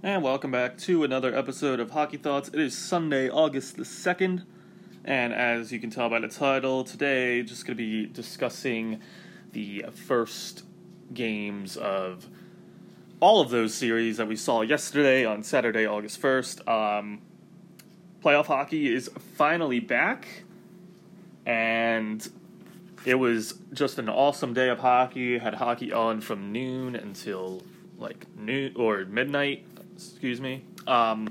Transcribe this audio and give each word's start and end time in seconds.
And 0.00 0.22
welcome 0.22 0.52
back 0.52 0.78
to 0.78 1.02
another 1.02 1.34
episode 1.36 1.80
of 1.80 1.90
Hockey 1.90 2.18
Thoughts. 2.18 2.48
It 2.50 2.60
is 2.60 2.78
Sunday, 2.78 3.28
August 3.28 3.76
the 3.76 3.82
2nd, 3.82 4.44
and 5.04 5.34
as 5.34 5.72
you 5.72 5.80
can 5.80 5.90
tell 5.90 6.08
by 6.08 6.20
the 6.20 6.28
title, 6.28 6.84
today 6.84 7.42
just 7.42 7.66
going 7.66 7.76
to 7.76 7.82
be 7.82 8.06
discussing 8.06 9.00
the 9.50 9.86
first 10.06 10.62
games 11.12 11.76
of 11.76 12.28
all 13.18 13.40
of 13.40 13.50
those 13.50 13.74
series 13.74 14.18
that 14.18 14.28
we 14.28 14.36
saw 14.36 14.60
yesterday 14.60 15.24
on 15.24 15.42
Saturday, 15.42 15.84
August 15.84 16.22
1st. 16.22 16.68
Um, 16.68 17.20
playoff 18.22 18.46
hockey 18.46 18.94
is 18.94 19.10
finally 19.34 19.80
back, 19.80 20.44
and 21.44 22.30
it 23.04 23.16
was 23.16 23.54
just 23.72 23.98
an 23.98 24.08
awesome 24.08 24.54
day 24.54 24.68
of 24.68 24.78
hockey. 24.78 25.38
Had 25.38 25.54
hockey 25.54 25.92
on 25.92 26.20
from 26.20 26.52
noon 26.52 26.94
until 26.94 27.64
like 27.98 28.26
noon 28.36 28.72
or 28.76 29.04
midnight 29.04 29.66
excuse 30.06 30.40
me. 30.40 30.64
Um, 30.86 31.28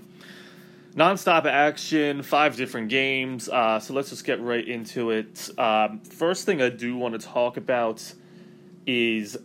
nonstop 0.96 1.46
action, 1.46 2.22
five 2.24 2.56
different 2.56 2.90
games. 2.90 3.48
Uh, 3.48 3.80
so 3.80 3.94
let's 3.94 4.10
just 4.10 4.26
get 4.26 4.42
right 4.42 4.68
into 4.68 5.12
it. 5.12 5.50
Um, 5.58 6.00
first 6.02 6.46
thing 6.46 6.62
I 6.62 6.70
do 6.70 6.98
want 6.98 7.20
to 7.20 7.26
talk 7.26 7.58
about 7.58 8.14
is 8.86 9.38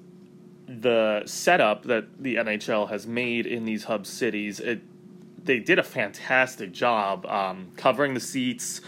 the 0.66 1.22
setup 1.26 1.84
that 1.84 2.22
the 2.22 2.36
NHL 2.36 2.88
has 2.88 3.06
made 3.06 3.46
in 3.46 3.64
these 3.64 3.84
hub 3.84 4.06
cities. 4.06 4.60
It 4.60 4.82
they 5.44 5.58
did 5.58 5.78
a 5.78 5.82
fantastic 5.82 6.72
job 6.72 7.26
um, 7.26 7.72
covering 7.76 8.14
the 8.14 8.20
seats, 8.20 8.80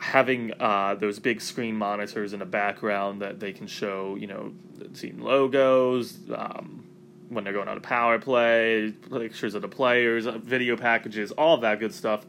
having 0.00 0.52
uh, 0.60 0.96
those 0.96 1.20
big 1.20 1.40
screen 1.40 1.76
monitors 1.76 2.32
in 2.32 2.40
the 2.40 2.46
background 2.46 3.22
that 3.22 3.38
they 3.38 3.52
can 3.52 3.68
show, 3.68 4.16
you 4.16 4.26
know, 4.26 4.52
team 4.94 5.20
logos, 5.20 6.18
um, 6.34 6.84
when 7.28 7.44
they're 7.44 7.52
going 7.52 7.68
on 7.68 7.76
a 7.76 7.80
power 7.80 8.18
play, 8.18 8.92
pictures 9.10 9.54
of 9.54 9.62
the 9.62 9.68
players, 9.68 10.26
uh, 10.26 10.38
video 10.38 10.76
packages, 10.76 11.32
all 11.32 11.56
that 11.58 11.80
good 11.80 11.92
stuff. 11.92 12.24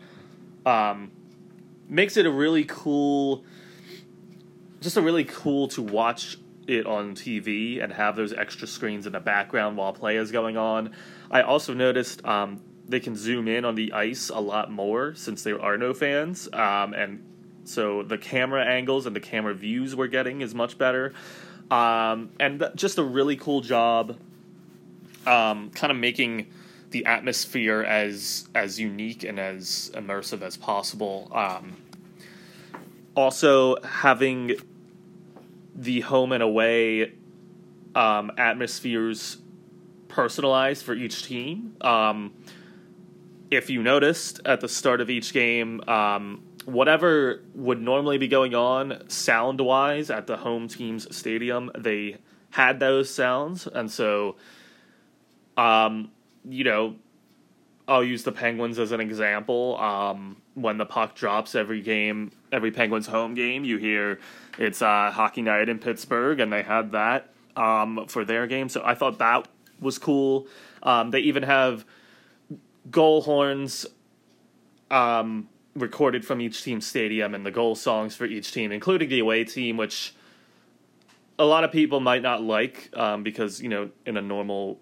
Um, 0.65 1.11
makes 1.87 2.17
it 2.17 2.25
a 2.25 2.31
really 2.31 2.65
cool, 2.65 3.43
just 4.81 4.97
a 4.97 5.01
really 5.01 5.23
cool 5.23 5.67
to 5.69 5.81
watch 5.81 6.37
it 6.67 6.85
on 6.85 7.15
TV 7.15 7.81
and 7.81 7.93
have 7.93 8.15
those 8.15 8.33
extra 8.33 8.67
screens 8.67 9.05
in 9.05 9.13
the 9.13 9.19
background 9.19 9.77
while 9.77 9.93
play 9.93 10.17
is 10.17 10.31
going 10.31 10.57
on. 10.57 10.93
I 11.31 11.41
also 11.41 11.73
noticed 11.73 12.25
um, 12.25 12.61
they 12.87 12.99
can 12.99 13.15
zoom 13.15 13.47
in 13.47 13.65
on 13.65 13.75
the 13.75 13.93
ice 13.93 14.29
a 14.29 14.39
lot 14.39 14.71
more 14.71 15.15
since 15.15 15.43
there 15.43 15.61
are 15.61 15.77
no 15.77 15.93
fans, 15.93 16.49
um, 16.53 16.93
and 16.93 17.23
so 17.63 18.03
the 18.03 18.17
camera 18.17 18.65
angles 18.65 19.05
and 19.05 19.15
the 19.15 19.19
camera 19.19 19.53
views 19.53 19.95
we're 19.95 20.07
getting 20.07 20.41
is 20.41 20.55
much 20.55 20.77
better. 20.77 21.13
Um, 21.69 22.29
and 22.39 22.59
th- 22.59 22.71
just 22.75 22.97
a 22.97 23.03
really 23.03 23.35
cool 23.35 23.59
job 23.59 24.17
um, 25.27 25.69
kind 25.71 25.91
of 25.91 25.97
making 25.97 26.47
the 26.91 27.05
atmosphere 27.05 27.83
as 27.83 28.47
as 28.55 28.79
unique 28.79 29.23
and 29.23 29.39
as 29.39 29.91
immersive 29.93 30.41
as 30.41 30.57
possible. 30.57 31.29
Um, 31.33 31.77
also, 33.15 33.81
having 33.81 34.55
the 35.75 36.01
home 36.01 36.31
and 36.31 36.43
away 36.43 37.13
um, 37.95 38.31
atmospheres 38.37 39.37
personalized 40.07 40.83
for 40.83 40.93
each 40.93 41.25
team. 41.25 41.75
Um, 41.81 42.33
if 43.49 43.69
you 43.69 43.81
noticed 43.81 44.41
at 44.45 44.61
the 44.61 44.67
start 44.67 45.01
of 45.01 45.09
each 45.09 45.33
game, 45.33 45.81
um, 45.87 46.43
whatever 46.65 47.41
would 47.55 47.81
normally 47.81 48.17
be 48.17 48.27
going 48.27 48.53
on 48.53 49.07
sound 49.09 49.61
wise 49.61 50.09
at 50.09 50.27
the 50.27 50.37
home 50.37 50.67
team's 50.67 51.15
stadium, 51.15 51.71
they 51.77 52.17
had 52.51 52.79
those 52.79 53.09
sounds, 53.09 53.67
and 53.67 53.89
so 53.89 54.35
um, 55.57 56.11
you 56.47 56.63
know, 56.63 56.95
I'll 57.87 58.03
use 58.03 58.23
the 58.23 58.31
Penguins 58.31 58.79
as 58.79 58.91
an 58.91 58.99
example. 58.99 59.77
Um, 59.77 60.37
when 60.53 60.77
the 60.77 60.85
puck 60.85 61.15
drops 61.15 61.55
every 61.55 61.81
game, 61.81 62.31
every 62.51 62.71
Penguins 62.71 63.07
home 63.07 63.33
game, 63.33 63.63
you 63.63 63.77
hear 63.77 64.19
it's 64.57 64.81
uh, 64.81 65.11
hockey 65.11 65.41
night 65.41 65.69
in 65.69 65.79
Pittsburgh, 65.79 66.39
and 66.39 66.51
they 66.51 66.63
had 66.63 66.91
that 66.91 67.33
um, 67.55 68.05
for 68.07 68.25
their 68.25 68.47
game. 68.47 68.69
So 68.69 68.81
I 68.83 68.93
thought 68.93 69.19
that 69.19 69.47
was 69.79 69.97
cool. 69.97 70.47
Um, 70.83 71.11
they 71.11 71.19
even 71.19 71.43
have 71.43 71.85
goal 72.89 73.21
horns 73.21 73.85
um, 74.91 75.47
recorded 75.75 76.25
from 76.25 76.41
each 76.41 76.63
team's 76.63 76.85
stadium 76.85 77.35
and 77.35 77.45
the 77.45 77.51
goal 77.51 77.75
songs 77.75 78.15
for 78.15 78.25
each 78.25 78.51
team, 78.51 78.71
including 78.71 79.09
the 79.09 79.19
away 79.19 79.43
team, 79.43 79.77
which 79.77 80.13
a 81.39 81.45
lot 81.45 81.63
of 81.63 81.71
people 81.71 81.99
might 81.99 82.21
not 82.21 82.41
like 82.41 82.89
um, 82.95 83.23
because 83.23 83.61
you 83.61 83.69
know 83.69 83.89
in 84.05 84.17
a 84.17 84.21
normal 84.21 84.79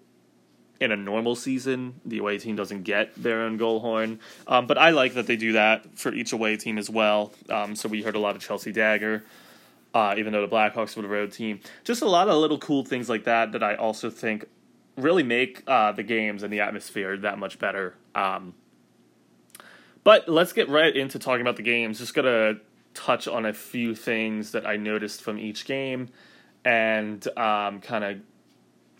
in 0.80 0.92
a 0.92 0.96
normal 0.96 1.34
season, 1.34 2.00
the 2.04 2.18
away 2.18 2.38
team 2.38 2.56
doesn't 2.56 2.82
get 2.82 3.14
their 3.20 3.42
own 3.42 3.56
goal 3.56 3.80
horn. 3.80 4.20
Um, 4.46 4.66
but 4.66 4.78
I 4.78 4.90
like 4.90 5.14
that 5.14 5.26
they 5.26 5.36
do 5.36 5.52
that 5.52 5.98
for 5.98 6.12
each 6.12 6.32
away 6.32 6.56
team 6.56 6.78
as 6.78 6.90
well. 6.90 7.32
Um, 7.48 7.74
so 7.74 7.88
we 7.88 8.02
heard 8.02 8.14
a 8.14 8.18
lot 8.18 8.36
of 8.36 8.42
Chelsea 8.42 8.72
Dagger, 8.72 9.24
uh, 9.94 10.14
even 10.18 10.32
though 10.32 10.46
the 10.46 10.54
Blackhawks 10.54 10.96
were 10.96 11.02
the 11.02 11.08
road 11.08 11.32
team. 11.32 11.60
Just 11.84 12.02
a 12.02 12.08
lot 12.08 12.28
of 12.28 12.36
little 12.36 12.58
cool 12.58 12.84
things 12.84 13.08
like 13.08 13.24
that 13.24 13.52
that 13.52 13.62
I 13.62 13.74
also 13.74 14.10
think 14.10 14.46
really 14.96 15.22
make 15.22 15.62
uh, 15.66 15.92
the 15.92 16.02
games 16.02 16.42
and 16.42 16.52
the 16.52 16.60
atmosphere 16.60 17.16
that 17.18 17.38
much 17.38 17.58
better. 17.58 17.94
Um, 18.14 18.54
but 20.04 20.28
let's 20.28 20.52
get 20.52 20.68
right 20.68 20.94
into 20.94 21.18
talking 21.18 21.40
about 21.40 21.56
the 21.56 21.62
games. 21.62 21.98
Just 21.98 22.14
gonna 22.14 22.60
touch 22.94 23.28
on 23.28 23.44
a 23.44 23.52
few 23.52 23.94
things 23.94 24.52
that 24.52 24.66
I 24.66 24.76
noticed 24.76 25.22
from 25.22 25.38
each 25.38 25.64
game 25.64 26.08
and 26.64 27.26
um, 27.36 27.80
kind 27.80 28.04
of 28.04 28.18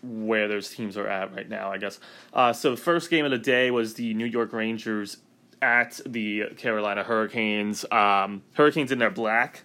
where 0.03 0.47
those 0.47 0.69
teams 0.69 0.97
are 0.97 1.07
at 1.07 1.33
right 1.35 1.49
now, 1.49 1.71
I 1.71 1.77
guess. 1.77 1.99
Uh, 2.33 2.53
so 2.53 2.71
the 2.71 2.77
first 2.77 3.09
game 3.09 3.25
of 3.25 3.31
the 3.31 3.37
day 3.37 3.71
was 3.71 3.95
the 3.95 4.13
New 4.13 4.25
York 4.25 4.53
Rangers 4.53 5.17
at 5.61 5.99
the 6.05 6.45
Carolina 6.57 7.03
Hurricanes. 7.03 7.85
Um, 7.91 8.43
Hurricanes 8.53 8.91
in 8.91 8.99
their 8.99 9.09
black 9.09 9.63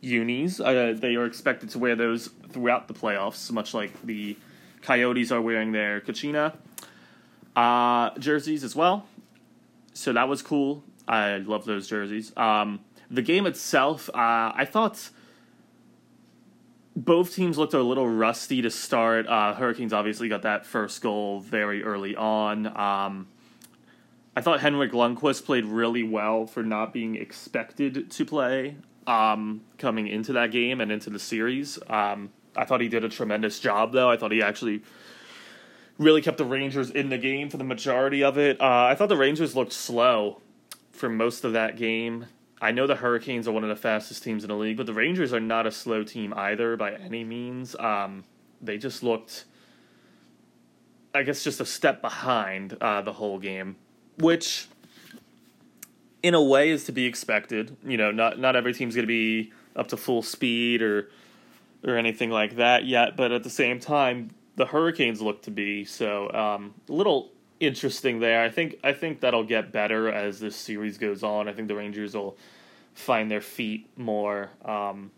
unis. 0.00 0.60
Uh, 0.60 0.94
they 0.96 1.14
are 1.14 1.26
expected 1.26 1.70
to 1.70 1.78
wear 1.78 1.94
those 1.94 2.30
throughout 2.50 2.88
the 2.88 2.94
playoffs, 2.94 3.50
much 3.52 3.74
like 3.74 4.02
the 4.02 4.36
Coyotes 4.82 5.30
are 5.30 5.40
wearing 5.40 5.72
their 5.72 6.00
Kachina 6.00 6.54
uh, 7.56 8.10
jerseys 8.18 8.64
as 8.64 8.74
well. 8.74 9.06
So 9.92 10.12
that 10.12 10.28
was 10.28 10.42
cool. 10.42 10.82
I 11.06 11.38
love 11.38 11.64
those 11.64 11.88
jerseys. 11.88 12.32
Um, 12.36 12.80
the 13.10 13.22
game 13.22 13.46
itself, 13.46 14.08
uh, 14.10 14.52
I 14.54 14.64
thought 14.64 15.10
both 16.96 17.34
teams 17.34 17.56
looked 17.56 17.74
a 17.74 17.82
little 17.82 18.08
rusty 18.08 18.62
to 18.62 18.70
start. 18.70 19.26
Uh, 19.26 19.54
Hurricanes 19.54 19.92
obviously 19.92 20.28
got 20.28 20.42
that 20.42 20.66
first 20.66 21.00
goal 21.02 21.40
very 21.40 21.82
early 21.82 22.16
on. 22.16 22.66
Um, 22.66 23.28
I 24.36 24.40
thought 24.40 24.60
Henrik 24.60 24.92
Lundqvist 24.92 25.44
played 25.44 25.64
really 25.64 26.02
well 26.02 26.46
for 26.46 26.62
not 26.62 26.92
being 26.92 27.16
expected 27.16 28.10
to 28.10 28.24
play 28.24 28.76
um, 29.06 29.62
coming 29.78 30.08
into 30.08 30.32
that 30.34 30.50
game 30.50 30.80
and 30.80 30.90
into 30.90 31.10
the 31.10 31.18
series. 31.18 31.78
Um, 31.88 32.30
I 32.56 32.64
thought 32.64 32.80
he 32.80 32.88
did 32.88 33.04
a 33.04 33.08
tremendous 33.08 33.58
job, 33.60 33.92
though. 33.92 34.10
I 34.10 34.16
thought 34.16 34.32
he 34.32 34.42
actually 34.42 34.82
really 35.98 36.22
kept 36.22 36.38
the 36.38 36.44
Rangers 36.44 36.90
in 36.90 37.10
the 37.10 37.18
game 37.18 37.50
for 37.50 37.56
the 37.56 37.64
majority 37.64 38.22
of 38.24 38.38
it. 38.38 38.60
Uh, 38.60 38.86
I 38.90 38.94
thought 38.94 39.08
the 39.08 39.16
Rangers 39.16 39.54
looked 39.54 39.72
slow 39.72 40.40
for 40.92 41.08
most 41.08 41.44
of 41.44 41.52
that 41.52 41.76
game. 41.76 42.26
I 42.60 42.72
know 42.72 42.86
the 42.86 42.96
Hurricanes 42.96 43.48
are 43.48 43.52
one 43.52 43.62
of 43.62 43.70
the 43.70 43.76
fastest 43.76 44.22
teams 44.22 44.44
in 44.44 44.48
the 44.48 44.56
league, 44.56 44.76
but 44.76 44.86
the 44.86 44.92
Rangers 44.92 45.32
are 45.32 45.40
not 45.40 45.66
a 45.66 45.70
slow 45.70 46.04
team 46.04 46.34
either 46.36 46.76
by 46.76 46.92
any 46.92 47.24
means. 47.24 47.74
Um, 47.76 48.24
they 48.60 48.76
just 48.76 49.02
looked, 49.02 49.46
I 51.14 51.22
guess, 51.22 51.42
just 51.42 51.60
a 51.60 51.64
step 51.64 52.02
behind 52.02 52.76
uh, 52.80 53.00
the 53.00 53.14
whole 53.14 53.38
game, 53.38 53.76
which, 54.18 54.68
in 56.22 56.34
a 56.34 56.42
way, 56.42 56.68
is 56.68 56.84
to 56.84 56.92
be 56.92 57.06
expected. 57.06 57.76
You 57.82 57.96
know, 57.96 58.10
not 58.10 58.38
not 58.38 58.56
every 58.56 58.74
team's 58.74 58.94
going 58.94 59.04
to 59.04 59.08
be 59.08 59.52
up 59.74 59.88
to 59.88 59.96
full 59.96 60.22
speed 60.22 60.82
or 60.82 61.08
or 61.82 61.96
anything 61.96 62.30
like 62.30 62.56
that 62.56 62.84
yet, 62.84 63.16
but 63.16 63.32
at 63.32 63.42
the 63.42 63.50
same 63.50 63.80
time, 63.80 64.32
the 64.56 64.66
Hurricanes 64.66 65.22
look 65.22 65.40
to 65.42 65.50
be 65.50 65.86
so 65.86 66.30
um, 66.32 66.74
a 66.90 66.92
little 66.92 67.32
interesting 67.60 68.18
there. 68.20 68.42
I 68.42 68.48
think 68.48 68.76
I 68.82 68.92
think 68.92 69.20
that'll 69.20 69.44
get 69.44 69.70
better 69.70 70.10
as 70.10 70.40
this 70.40 70.56
series 70.56 70.98
goes 70.98 71.22
on. 71.22 71.48
I 71.48 71.52
think 71.52 71.68
the 71.68 71.76
Rangers 71.76 72.14
will 72.14 72.36
find 72.94 73.30
their 73.30 73.40
feet 73.40 73.88
more. 73.96 74.50
Um, 74.64 75.12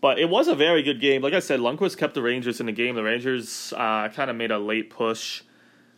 but 0.00 0.18
it 0.18 0.28
was 0.28 0.48
a 0.48 0.54
very 0.54 0.82
good 0.82 1.00
game. 1.00 1.22
Like 1.22 1.34
I 1.34 1.40
said, 1.40 1.60
Lundqvist 1.60 1.98
kept 1.98 2.14
the 2.14 2.22
Rangers 2.22 2.60
in 2.60 2.66
the 2.66 2.72
game. 2.72 2.94
The 2.94 3.02
Rangers 3.02 3.72
uh, 3.76 4.08
kind 4.08 4.30
of 4.30 4.36
made 4.36 4.50
a 4.50 4.58
late 4.58 4.90
push, 4.90 5.42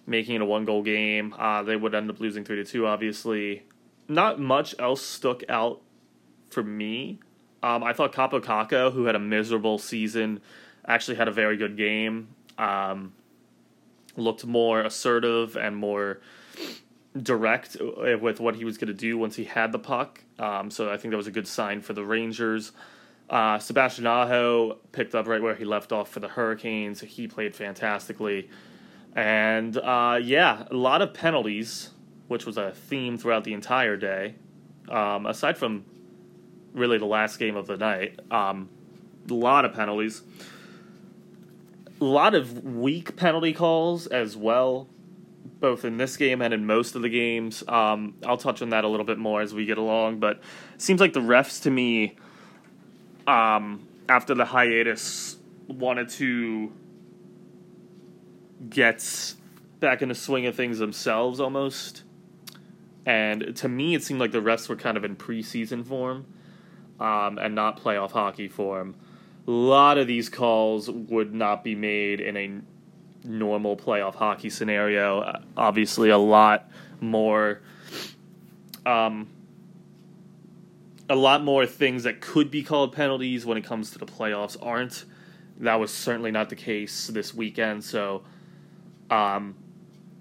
making 0.06 0.36
it 0.36 0.40
a 0.40 0.44
one 0.44 0.64
goal 0.64 0.82
game. 0.82 1.34
Uh, 1.38 1.62
they 1.62 1.76
would 1.76 1.94
end 1.94 2.10
up 2.10 2.18
losing 2.20 2.44
three 2.44 2.56
to 2.56 2.64
two. 2.64 2.86
Obviously, 2.86 3.62
not 4.08 4.40
much 4.40 4.74
else 4.78 5.02
stuck 5.02 5.42
out 5.48 5.80
for 6.50 6.62
me. 6.62 7.20
Um, 7.62 7.84
I 7.84 7.92
thought 7.92 8.12
Kaapo 8.12 8.40
Kakko, 8.40 8.92
who 8.92 9.04
had 9.04 9.14
a 9.14 9.20
miserable 9.20 9.78
season, 9.78 10.40
actually 10.86 11.16
had 11.16 11.28
a 11.28 11.32
very 11.32 11.58
good 11.58 11.76
game. 11.76 12.28
Um, 12.56 13.12
looked 14.16 14.44
more 14.44 14.80
assertive 14.80 15.56
and 15.56 15.76
more 15.76 16.20
direct 17.20 17.76
with 17.80 18.40
what 18.40 18.54
he 18.54 18.64
was 18.64 18.78
going 18.78 18.88
to 18.88 18.94
do 18.94 19.18
once 19.18 19.36
he 19.36 19.44
had 19.44 19.72
the 19.72 19.78
puck. 19.78 20.22
Um, 20.38 20.70
so 20.70 20.90
I 20.90 20.96
think 20.96 21.10
that 21.10 21.16
was 21.16 21.26
a 21.26 21.32
good 21.32 21.48
sign 21.48 21.80
for 21.80 21.92
the 21.92 22.04
Rangers. 22.04 22.72
Uh, 23.28 23.58
Sebastian 23.58 24.06
Aho 24.06 24.78
picked 24.92 25.14
up 25.14 25.26
right 25.26 25.40
where 25.40 25.54
he 25.54 25.64
left 25.64 25.92
off 25.92 26.08
for 26.10 26.20
the 26.20 26.28
Hurricanes. 26.28 27.00
He 27.00 27.28
played 27.28 27.54
fantastically. 27.54 28.50
And 29.14 29.76
uh, 29.76 30.18
yeah, 30.22 30.64
a 30.70 30.74
lot 30.74 31.02
of 31.02 31.14
penalties, 31.14 31.90
which 32.28 32.46
was 32.46 32.56
a 32.56 32.72
theme 32.72 33.18
throughout 33.18 33.44
the 33.44 33.52
entire 33.52 33.96
day. 33.96 34.34
Um, 34.88 35.26
aside 35.26 35.56
from 35.56 35.84
really 36.72 36.98
the 36.98 37.06
last 37.06 37.38
game 37.38 37.56
of 37.56 37.66
the 37.66 37.76
night, 37.76 38.18
um, 38.30 38.68
a 39.28 39.34
lot 39.34 39.64
of 39.64 39.74
penalties. 39.74 40.22
A 42.00 42.04
lot 42.04 42.34
of 42.34 42.64
weak 42.64 43.16
penalty 43.16 43.52
calls 43.52 44.06
as 44.06 44.36
well, 44.36 44.88
both 45.60 45.84
in 45.84 45.98
this 45.98 46.16
game 46.16 46.40
and 46.40 46.54
in 46.54 46.64
most 46.64 46.94
of 46.94 47.02
the 47.02 47.08
games. 47.08 47.62
Um, 47.68 48.14
I'll 48.24 48.38
touch 48.38 48.62
on 48.62 48.70
that 48.70 48.84
a 48.84 48.88
little 48.88 49.04
bit 49.04 49.18
more 49.18 49.42
as 49.42 49.52
we 49.52 49.66
get 49.66 49.78
along, 49.78 50.18
but 50.18 50.40
seems 50.78 51.00
like 51.00 51.12
the 51.12 51.20
refs 51.20 51.62
to 51.62 51.70
me, 51.70 52.16
um, 53.26 53.86
after 54.08 54.34
the 54.34 54.46
hiatus, 54.46 55.36
wanted 55.68 56.08
to 56.10 56.72
get 58.68 59.34
back 59.78 60.02
in 60.02 60.08
the 60.08 60.14
swing 60.14 60.46
of 60.46 60.54
things 60.54 60.78
themselves 60.78 61.40
almost. 61.40 62.02
And 63.06 63.56
to 63.56 63.68
me, 63.68 63.94
it 63.94 64.02
seemed 64.02 64.20
like 64.20 64.32
the 64.32 64.42
refs 64.42 64.68
were 64.68 64.76
kind 64.76 64.96
of 64.96 65.04
in 65.04 65.16
preseason 65.16 65.86
form 65.86 66.26
um, 66.98 67.38
and 67.38 67.54
not 67.54 67.80
playoff 67.80 68.12
hockey 68.12 68.48
form 68.48 68.94
a 69.50 69.52
lot 69.52 69.98
of 69.98 70.06
these 70.06 70.28
calls 70.28 70.88
would 70.88 71.34
not 71.34 71.64
be 71.64 71.74
made 71.74 72.20
in 72.20 72.36
a 72.36 72.60
normal 73.26 73.76
playoff 73.76 74.14
hockey 74.14 74.48
scenario. 74.48 75.22
Uh, 75.22 75.40
obviously, 75.56 76.08
a 76.08 76.18
lot 76.18 76.70
more, 77.00 77.60
um, 78.86 79.28
a 81.08 81.16
lot 81.16 81.42
more 81.42 81.66
things 81.66 82.04
that 82.04 82.20
could 82.20 82.48
be 82.48 82.62
called 82.62 82.92
penalties 82.92 83.44
when 83.44 83.58
it 83.58 83.64
comes 83.64 83.90
to 83.90 83.98
the 83.98 84.06
playoffs 84.06 84.56
aren't. 84.64 85.04
That 85.58 85.80
was 85.80 85.92
certainly 85.92 86.30
not 86.30 86.48
the 86.48 86.56
case 86.56 87.08
this 87.08 87.34
weekend. 87.34 87.82
So, 87.82 88.22
um, 89.10 89.56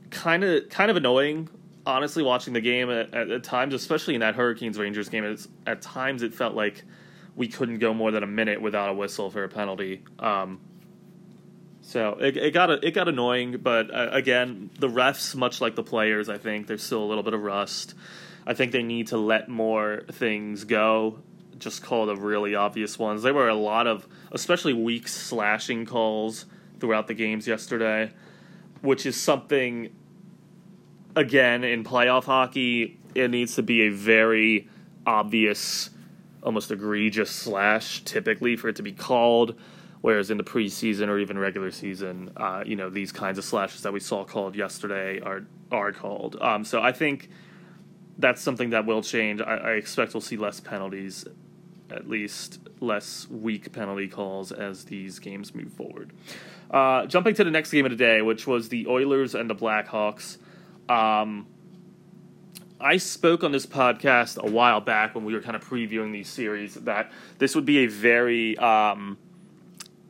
kind 0.10 0.44
of, 0.44 0.70
kind 0.70 0.90
of 0.90 0.98
annoying. 0.98 1.50
Honestly, 1.86 2.24
watching 2.24 2.54
the 2.54 2.62
game 2.62 2.90
at, 2.90 3.14
at, 3.14 3.30
at 3.30 3.44
times, 3.44 3.76
especially 3.76 4.16
in 4.16 4.22
that 4.22 4.34
Hurricanes 4.34 4.80
Rangers 4.80 5.08
game, 5.08 5.38
at 5.68 5.82
times 5.84 6.24
it 6.24 6.34
felt 6.34 6.56
like 6.56 6.84
we 7.40 7.48
couldn't 7.48 7.80
go 7.80 7.94
more 7.94 8.12
than 8.12 8.22
a 8.22 8.28
minute 8.28 8.62
without 8.62 8.90
a 8.90 8.94
whistle 8.94 9.32
for 9.32 9.46
a 9.46 9.48
penalty. 9.48 10.04
Um, 10.20 10.60
so 11.82 12.18
it, 12.20 12.36
it 12.36 12.54
got 12.54 12.70
it 12.70 12.94
got 12.94 13.08
annoying, 13.08 13.60
but 13.64 13.90
uh, 13.96 14.10
again, 14.12 14.70
the 14.78 14.90
refs, 14.90 15.34
much 15.34 15.62
like 15.62 15.76
the 15.76 15.84
players, 15.84 16.28
I 16.28 16.38
think 16.38 16.68
there's 16.68 16.84
still 16.84 17.02
a 17.02 17.08
little 17.08 17.24
bit 17.24 17.34
of 17.34 17.42
rust. 17.42 17.96
I 18.46 18.54
think 18.54 18.74
they 18.74 18.84
need 18.84 19.08
to 19.08 19.18
let 19.18 19.48
more 19.48 20.04
things 20.12 20.66
go. 20.66 21.20
Just 21.58 21.82
call 21.82 22.08
the 22.08 22.16
really 22.18 22.56
obvious 22.56 23.00
ones. 23.00 23.24
There 23.24 23.34
were 23.34 23.48
a 23.48 23.56
lot 23.56 23.88
of, 23.88 24.06
especially 24.34 24.74
weak 24.74 25.08
slashing 25.08 25.86
calls 25.86 26.46
throughout 26.82 27.08
the 27.08 27.14
games 27.14 27.48
yesterday, 27.48 28.12
which 28.82 29.06
is 29.06 29.20
something. 29.20 29.96
Again, 31.16 31.64
in 31.64 31.86
playoff 31.86 32.26
hockey, 32.26 33.00
it 33.16 33.32
needs 33.32 33.56
to 33.56 33.64
be 33.64 33.84
a 33.84 33.90
very 33.90 34.68
obvious 35.08 35.90
almost 36.44 36.72
egregious 36.72 37.30
slash 37.30 38.04
typically 38.04 38.56
for 38.56 38.70
it 38.70 38.76
to 38.78 38.84
be 38.84 38.92
called. 38.92 39.56
Whereas 40.02 40.32
in 40.32 40.38
the 40.38 40.46
preseason 40.46 41.10
or 41.10 41.20
even 41.20 41.38
regular 41.38 41.72
season, 41.72 42.32
uh, 42.38 42.64
you 42.66 42.78
know, 42.78 42.90
these 42.90 43.12
kinds 43.12 43.38
of 43.38 43.44
slashes 43.44 43.82
that 43.82 43.92
we 43.92 44.00
saw 44.00 44.24
called 44.24 44.56
yesterday 44.56 45.20
are 45.20 45.46
are 45.72 45.92
called. 45.92 46.38
Um, 46.42 46.64
so 46.64 46.82
I 46.82 46.94
think 46.94 47.30
that's 48.18 48.42
something 48.42 48.70
that 48.72 48.86
will 48.86 49.02
change. 49.02 49.42
I, 49.42 49.56
I, 49.56 49.72
expect 49.72 50.14
we'll 50.14 50.22
see 50.22 50.38
less 50.38 50.60
penalties, 50.60 51.26
at 51.90 52.10
least 52.10 52.60
less 52.80 53.28
weak 53.30 53.72
penalty 53.72 54.08
calls 54.08 54.52
as 54.52 54.86
these 54.86 55.20
games 55.20 55.54
move 55.54 55.72
forward. 55.74 56.12
Uh, 56.72 57.06
jumping 57.06 57.34
to 57.36 57.44
the 57.44 57.52
next 57.52 57.72
game 57.72 57.86
of 57.86 57.92
the 57.92 57.98
day, 57.98 58.22
which 58.22 58.48
was 58.48 58.70
the 58.70 58.88
Oilers 58.88 59.36
and 59.36 59.50
the 59.50 59.56
Blackhawks. 59.56 60.38
Um, 60.90 61.48
I 62.82 62.96
spoke 62.96 63.44
on 63.44 63.52
this 63.52 63.66
podcast 63.66 64.38
a 64.38 64.50
while 64.50 64.80
back 64.80 65.14
when 65.14 65.26
we 65.26 65.34
were 65.34 65.42
kind 65.42 65.58
of 65.58 65.68
previewing 65.68 66.14
these 66.14 66.30
series 66.30 66.76
that 66.76 67.12
this 67.38 67.54
would 67.54 67.66
be 67.66 67.80
a 67.80 67.88
very 67.88 68.58
um, 68.58 69.18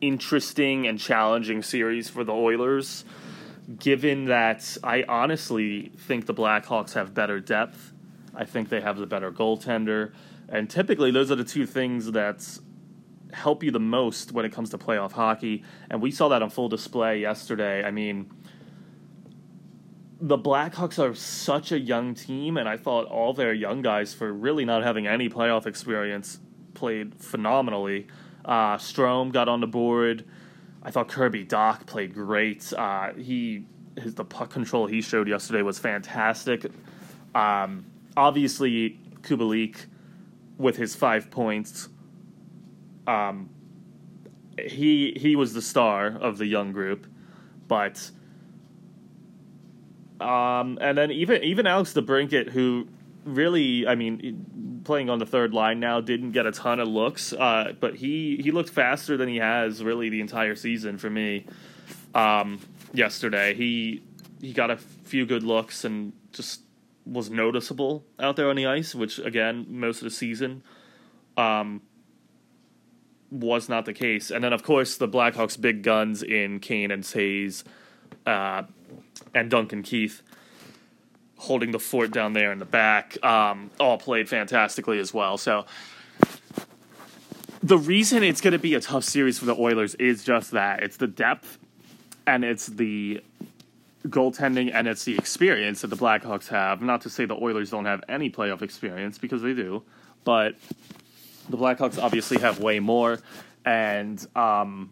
interesting 0.02 0.86
and 0.86 1.00
challenging 1.00 1.64
series 1.64 2.10
for 2.10 2.24
the 2.24 2.32
Oilers, 2.32 3.06
given 3.80 4.26
that 4.26 4.78
I 4.84 5.04
honestly 5.08 5.92
think 5.98 6.28
the 6.28 6.34
Blackhawks 6.36 6.94
have 6.94 7.16
better 7.16 7.40
depth. 7.40 7.92
I 8.36 8.46
think 8.46 8.70
they 8.70 8.82
have 8.82 8.98
the 8.98 9.08
better 9.08 9.32
goaltender. 9.32 10.14
And 10.48 10.70
typically, 10.70 11.10
those 11.10 11.32
are 11.32 11.36
the 11.36 11.44
two 11.44 11.66
things 11.66 12.12
that 12.12 12.60
help 13.34 13.64
you 13.64 13.72
the 13.72 13.80
most 13.80 14.32
when 14.32 14.46
it 14.46 14.52
comes 14.52 14.70
to 14.70 14.78
playoff 14.78 15.14
hockey. 15.14 15.64
And 15.90 16.04
we 16.04 16.12
saw 16.12 16.28
that 16.30 16.44
on 16.44 16.52
full 16.52 16.70
display 16.70 17.20
yesterday. 17.20 17.84
I 17.84 17.90
mean, 17.90 18.30
the 20.22 20.38
Blackhawks 20.38 21.00
are 21.00 21.16
such 21.16 21.72
a 21.72 21.80
young 21.80 22.14
team, 22.14 22.58
and 22.58 22.68
I 22.68 22.78
thought 22.78 23.08
all 23.08 23.34
their 23.34 23.54
young 23.54 23.82
guys, 23.82 24.14
for 24.14 24.32
really 24.32 24.66
not 24.66 24.84
having 24.84 25.08
any 25.08 25.30
playoff 25.30 25.66
experience, 25.66 26.40
played 26.74 27.16
phenomenally. 27.16 28.08
Uh, 28.44 28.78
Strome 28.78 29.32
got 29.32 29.48
on 29.48 29.62
the 29.62 29.68
board. 29.68 30.26
I 30.84 30.92
thought 30.92 31.08
Kirby 31.08 31.46
Dach 31.46 31.86
played 31.86 32.14
great. 32.14 32.72
Uh, 32.74 33.14
he 33.14 33.66
his 33.98 34.16
the 34.16 34.24
puck 34.24 34.50
control 34.50 34.88
he 34.88 35.02
showed 35.02 35.28
yesterday 35.28 35.62
was 35.62 35.80
fantastic. 35.80 36.66
Um, 37.36 37.86
obviously, 38.16 39.00
Kubalik 39.22 39.86
with 40.58 40.78
his 40.78 40.96
five 40.96 41.30
points. 41.32 41.90
Um, 43.08 43.50
he 44.58 45.14
he 45.18 45.36
was 45.36 45.54
the 45.54 45.62
star 45.62 46.08
of 46.08 46.38
the 46.38 46.46
young 46.46 46.72
group, 46.72 47.08
but 47.68 48.12
um, 50.20 50.78
and 50.82 50.98
then 50.98 51.12
even 51.12 51.44
even 51.44 51.68
Alex 51.68 51.94
DeBrincat, 51.94 52.50
who 52.50 52.88
really, 53.24 53.88
I 53.88 53.96
mean, 53.96 54.82
playing 54.84 55.10
on 55.10 55.20
the 55.20 55.26
third 55.26 55.54
line 55.54 55.80
now, 55.80 56.02
didn't 56.02 56.32
get 56.32 56.46
a 56.46 56.52
ton 56.52 56.80
of 56.80 56.88
looks, 56.88 57.34
uh, 57.34 57.74
but 57.80 57.96
he 57.96 58.38
he 58.38 58.52
looked 58.52 58.70
faster 58.70 59.18
than 59.18 59.30
he 59.30 59.38
has 59.38 59.84
really 59.84 60.10
the 60.10 60.22
entire 60.22 60.56
season 60.56 60.98
for 60.98 61.10
me. 61.10 61.46
Um, 62.14 62.60
yesterday, 62.94 63.54
he 63.54 64.02
he 64.42 64.54
got 64.54 64.72
a 64.72 64.78
few 64.78 65.26
good 65.26 65.44
looks 65.44 65.86
and 65.86 66.14
just 66.32 66.62
was 67.06 67.30
noticeable 67.30 68.06
out 68.20 68.36
there 68.36 68.50
on 68.50 68.56
the 68.56 68.68
ice, 68.68 68.94
which 68.94 69.20
again 69.20 69.66
most 69.70 69.98
of 69.98 70.04
the 70.04 70.12
season 70.12 70.64
um, 71.38 71.82
was 73.32 73.70
not 73.70 73.86
the 73.86 73.94
case. 73.94 74.32
And 74.32 74.44
then 74.44 74.54
of 74.54 74.64
course 74.64 74.98
the 74.98 75.08
Blackhawks' 75.08 75.60
big 75.60 75.82
guns 75.82 76.24
in 76.24 76.60
Kane 76.60 76.92
and 76.92 77.04
Toews. 77.04 77.64
Uh, 78.26 78.64
and 79.34 79.50
Duncan 79.50 79.84
Keith 79.84 80.22
holding 81.38 81.72
the 81.72 81.80
fort 81.80 82.12
down 82.12 82.34
there 82.34 82.52
in 82.52 82.60
the 82.60 82.66
back 82.66 83.24
um, 83.24 83.72
all 83.80 83.98
played 83.98 84.28
fantastically 84.28 85.00
as 85.00 85.14
well. 85.14 85.38
So 85.38 85.66
the 87.64 87.78
reason 87.78 88.24
it's 88.24 88.42
going 88.42 88.54
to 88.54 88.60
be 88.60 88.74
a 88.74 88.82
tough 88.82 89.04
series 89.04 89.40
for 89.40 89.46
the 89.46 89.56
Oilers 89.56 89.96
is 89.96 90.24
just 90.24 90.52
that 90.52 90.84
it's 90.84 90.98
the 90.98 91.08
depth 91.08 91.58
and 92.28 92.44
it's 92.44 92.68
the 92.68 93.22
goaltending 94.08 94.72
and 94.74 94.88
it's 94.88 95.04
the 95.04 95.18
experience 95.18 95.82
that 95.82 95.88
the 95.88 95.96
Blackhawks 95.96 96.48
have. 96.48 96.82
Not 96.82 97.02
to 97.02 97.10
say 97.10 97.26
the 97.26 97.36
Oilers 97.36 97.70
don't 97.70 97.86
have 97.86 98.04
any 98.08 98.30
playoff 98.30 98.62
experience 98.62 99.18
because 99.18 99.42
they 99.42 99.54
do, 99.54 99.84
but 100.24 100.56
the 101.50 101.58
Blackhawks 101.58 102.02
obviously 102.02 102.40
have 102.40 102.60
way 102.60 102.80
more. 102.80 103.20
And 103.66 104.26
um, 104.36 104.92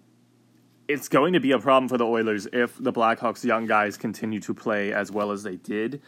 it's 0.88 1.10
going 1.10 1.34
to 1.34 1.40
be 1.40 1.52
a 1.52 1.60
problem 1.60 1.90
for 1.90 1.98
the 1.98 2.06
Oilers 2.06 2.48
if 2.54 2.82
the 2.82 2.94
Blackhawks 2.94 3.44
young 3.44 3.66
guys 3.66 3.98
continue 3.98 4.40
to 4.42 4.54
play 4.54 4.94
as 4.94 5.12
well 5.12 5.32
as 5.32 5.44
they 5.44 5.58
did. 5.58 6.02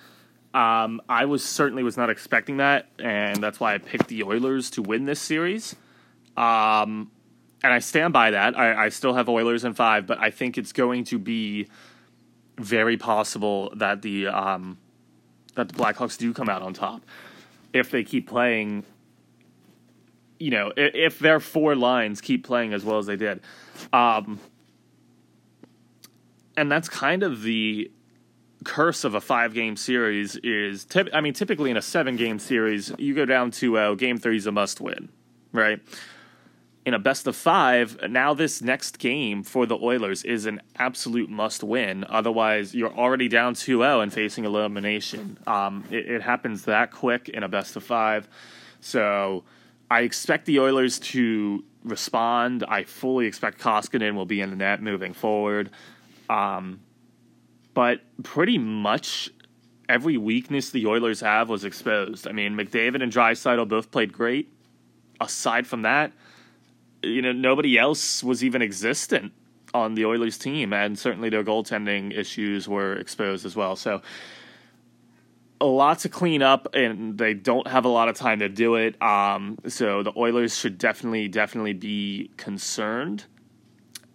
Um, 0.54 1.02
I 1.08 1.26
was 1.26 1.44
certainly 1.44 1.84
was 1.84 1.98
not 1.98 2.10
expecting 2.10 2.58
that, 2.58 2.88
and 2.98 3.44
that's 3.44 3.60
why 3.60 3.76
I 3.76 3.78
picked 3.78 4.08
the 4.08 4.24
Oilers 4.24 4.70
to 4.72 4.82
win 4.82 5.06
this 5.06 5.20
series. 5.20 5.76
Um, 6.36 7.12
and 7.62 7.74
I 7.74 7.80
stand 7.80 8.14
by 8.14 8.32
that. 8.32 8.58
I, 8.58 8.86
I 8.86 8.90
still 8.90 9.14
have 9.14 9.28
Oilers 9.28 9.66
in 9.66 9.74
five, 9.74 10.08
but 10.08 10.18
I 10.20 10.32
think 10.32 10.58
it's 10.58 10.72
going 10.72 11.04
to 11.06 11.20
be 11.20 11.68
very 12.58 12.98
possible 12.98 13.72
that 13.76 14.02
the 14.02 14.28
um, 14.28 14.78
that 15.56 15.70
the 15.70 15.74
Blackhawks 15.74 16.18
do 16.18 16.34
come 16.34 16.50
out 16.50 16.62
on 16.62 16.74
top 16.74 17.04
if 17.74 17.92
they 17.92 18.04
keep 18.04 18.28
playing. 18.28 18.86
You 20.40 20.52
know, 20.52 20.72
if, 20.78 20.96
if 20.96 21.20
their 21.20 21.42
four 21.42 21.76
lines 21.76 22.22
keep 22.22 22.46
playing 22.46 22.74
as 22.74 22.86
well 22.86 22.98
as 22.98 23.06
they 23.06 23.18
did. 23.18 23.42
Um, 23.92 24.40
and 26.60 26.72
that's 26.72 26.90
kind 26.90 27.24
of 27.24 27.42
the 27.42 27.90
curse 28.66 29.06
of 29.06 29.16
a 29.16 29.22
five 29.22 29.54
game 29.54 29.78
series 29.78 30.36
is 30.38 30.86
I 31.14 31.22
mean 31.22 31.34
typically 31.34 31.72
in 31.72 31.78
a 31.78 31.82
seven 31.82 32.18
game 32.18 32.40
series 32.40 32.92
you 32.98 33.16
go 33.16 33.26
down 33.26 33.52
to 33.52 33.78
uh, 33.78 33.96
game 33.96 34.18
three 34.18 34.38
is 34.38 34.48
a 34.48 34.52
must 34.52 34.82
win 34.82 35.10
right? 35.54 35.80
In 36.86 36.94
a 36.94 37.00
best 37.00 37.26
of 37.28 37.36
five 37.36 37.98
now 38.10 38.34
this 38.34 38.62
next 38.62 39.00
game 39.00 39.44
for 39.44 39.66
the 39.66 39.78
Oilers 39.78 40.24
is 40.24 40.46
an 40.46 40.62
absolute 40.78 41.30
must 41.30 41.64
win 41.64 42.04
otherwise 42.10 42.76
you're 42.76 42.94
already 42.94 43.30
down 43.30 43.54
2-0 43.54 44.04
and 44.04 44.12
facing 44.12 44.44
elimination. 44.44 45.38
Um, 45.48 45.86
it, 45.90 46.10
it 46.10 46.22
happens 46.22 46.66
that 46.66 46.92
quick 46.92 47.30
in 47.30 47.44
a 47.44 47.48
best 47.48 47.78
of 47.78 47.84
five. 47.84 48.28
So 48.82 49.46
I 49.90 50.02
expect 50.02 50.46
the 50.46 50.60
Oilers 50.60 51.00
to 51.00 51.64
respond. 51.86 52.66
I 52.68 52.84
fully 52.84 53.26
expect 53.26 53.60
Koskinen 53.60 54.16
will 54.16 54.26
be 54.26 54.42
in 54.42 54.50
the 54.50 54.58
net 54.58 54.82
moving 54.82 55.14
forward 55.14 55.72
um, 56.30 56.80
but 57.74 58.02
pretty 58.24 58.58
much 58.58 59.30
every 59.88 60.18
weakness 60.18 60.70
the 60.70 60.86
Oilers 60.86 61.22
have 61.22 61.50
was 61.50 61.66
exposed. 61.66 62.28
I 62.28 62.32
mean, 62.32 62.56
McDavid 62.56 63.02
and 63.02 63.12
Draisaitl 63.12 63.68
both 63.68 63.92
played 63.92 64.14
great. 64.14 64.54
Aside 65.20 65.68
from 65.68 65.82
that, 65.82 66.14
you 67.02 67.22
know, 67.22 67.32
nobody 67.32 67.78
else 67.78 68.24
was 68.24 68.44
even 68.44 68.62
existent 68.62 69.34
on 69.74 69.96
the 69.96 70.06
Oilers 70.06 70.38
team, 70.38 70.72
and 70.72 70.98
certainly 70.98 71.30
their 71.30 71.44
goaltending 71.44 72.18
issues 72.18 72.68
were 72.68 72.94
exposed 72.94 73.46
as 73.46 73.56
well. 73.56 73.76
So 73.76 74.02
a 75.62 75.66
lot 75.66 76.00
to 76.00 76.10
clean 76.10 76.42
up, 76.42 76.74
and 76.74 77.18
they 77.18 77.34
don't 77.34 77.68
have 77.68 77.86
a 77.86 77.90
lot 77.90 78.08
of 78.08 78.16
time 78.16 78.40
to 78.40 78.50
do 78.50 78.76
it. 78.76 79.02
Um, 79.02 79.58
so 79.68 80.04
the 80.04 80.14
Oilers 80.16 80.58
should 80.58 80.78
definitely, 80.78 81.28
definitely 81.28 81.74
be 81.74 82.32
concerned 82.38 83.26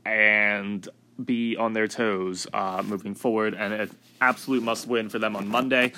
and 0.05 0.89
be 1.23 1.57
on 1.57 1.73
their 1.73 1.87
toes 1.87 2.47
uh, 2.53 2.83
moving 2.85 3.15
forward, 3.15 3.55
and 3.55 3.73
an 3.73 3.91
absolute 4.21 4.63
must 4.63 4.87
win 4.87 5.09
for 5.09 5.19
them 5.19 5.37
on 5.37 5.49
Monday. 5.49 5.93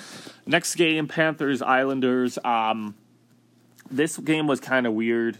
Next 0.45 0.75
game, 0.75 1.07
Panthers 1.07 1.61
Islanders. 1.61 2.37
Um, 2.43 2.95
this 3.89 4.17
game 4.17 4.47
was 4.47 4.59
kind 4.59 4.85
of 4.85 4.93
weird. 4.93 5.37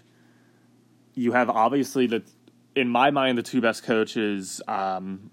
You 1.13 1.33
have 1.33 1.49
obviously 1.49 2.07
the, 2.07 2.23
in 2.75 2.89
my 2.89 3.11
mind, 3.11 3.37
the 3.37 3.43
two 3.43 3.61
best 3.61 3.83
coaches, 3.83 4.61
um, 4.67 5.29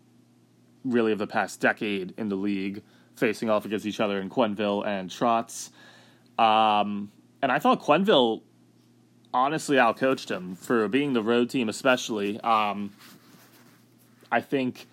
really 0.85 1.13
of 1.13 1.19
the 1.19 1.27
past 1.27 1.61
decade 1.61 2.15
in 2.17 2.29
the 2.29 2.37
league, 2.37 2.83
facing 3.17 3.49
off 3.49 3.65
against 3.65 3.87
each 3.87 4.01
other 4.01 4.21
in 4.21 4.29
Quenneville 4.29 4.87
and 4.87 5.11
Trotz. 5.11 5.71
Um, 6.39 7.11
and 7.41 7.53
I 7.53 7.59
thought 7.59 7.83
Quenneville 7.83 8.43
honestly 9.33 9.77
outcoached 9.77 10.31
him 10.31 10.55
for 10.55 10.87
being 10.89 11.13
the 11.13 11.23
road 11.23 11.51
team, 11.51 11.69
especially. 11.69 12.41
Um, 12.41 12.93
I 14.35 14.41
think 14.41 14.89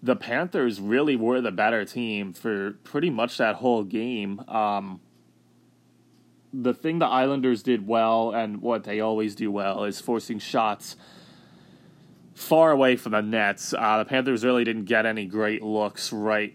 the 0.00 0.14
Panthers 0.14 0.80
really 0.80 1.16
were 1.16 1.40
the 1.40 1.50
better 1.50 1.84
team 1.84 2.32
for 2.32 2.72
pretty 2.84 3.10
much 3.10 3.36
that 3.38 3.56
whole 3.56 3.82
game. 3.82 4.38
Um, 4.46 5.00
the 6.52 6.72
thing 6.72 7.00
the 7.00 7.06
Islanders 7.06 7.64
did 7.64 7.88
well 7.88 8.30
and 8.30 8.62
what 8.62 8.84
they 8.84 9.00
always 9.00 9.34
do 9.34 9.50
well 9.50 9.82
is 9.82 10.00
forcing 10.00 10.38
shots 10.38 10.94
far 12.32 12.70
away 12.70 12.94
from 12.94 13.10
the 13.10 13.22
nets. 13.22 13.74
Uh, 13.76 13.98
the 13.98 14.04
Panthers 14.04 14.44
really 14.44 14.62
didn't 14.62 14.84
get 14.84 15.04
any 15.04 15.26
great 15.26 15.64
looks 15.64 16.12
right 16.12 16.54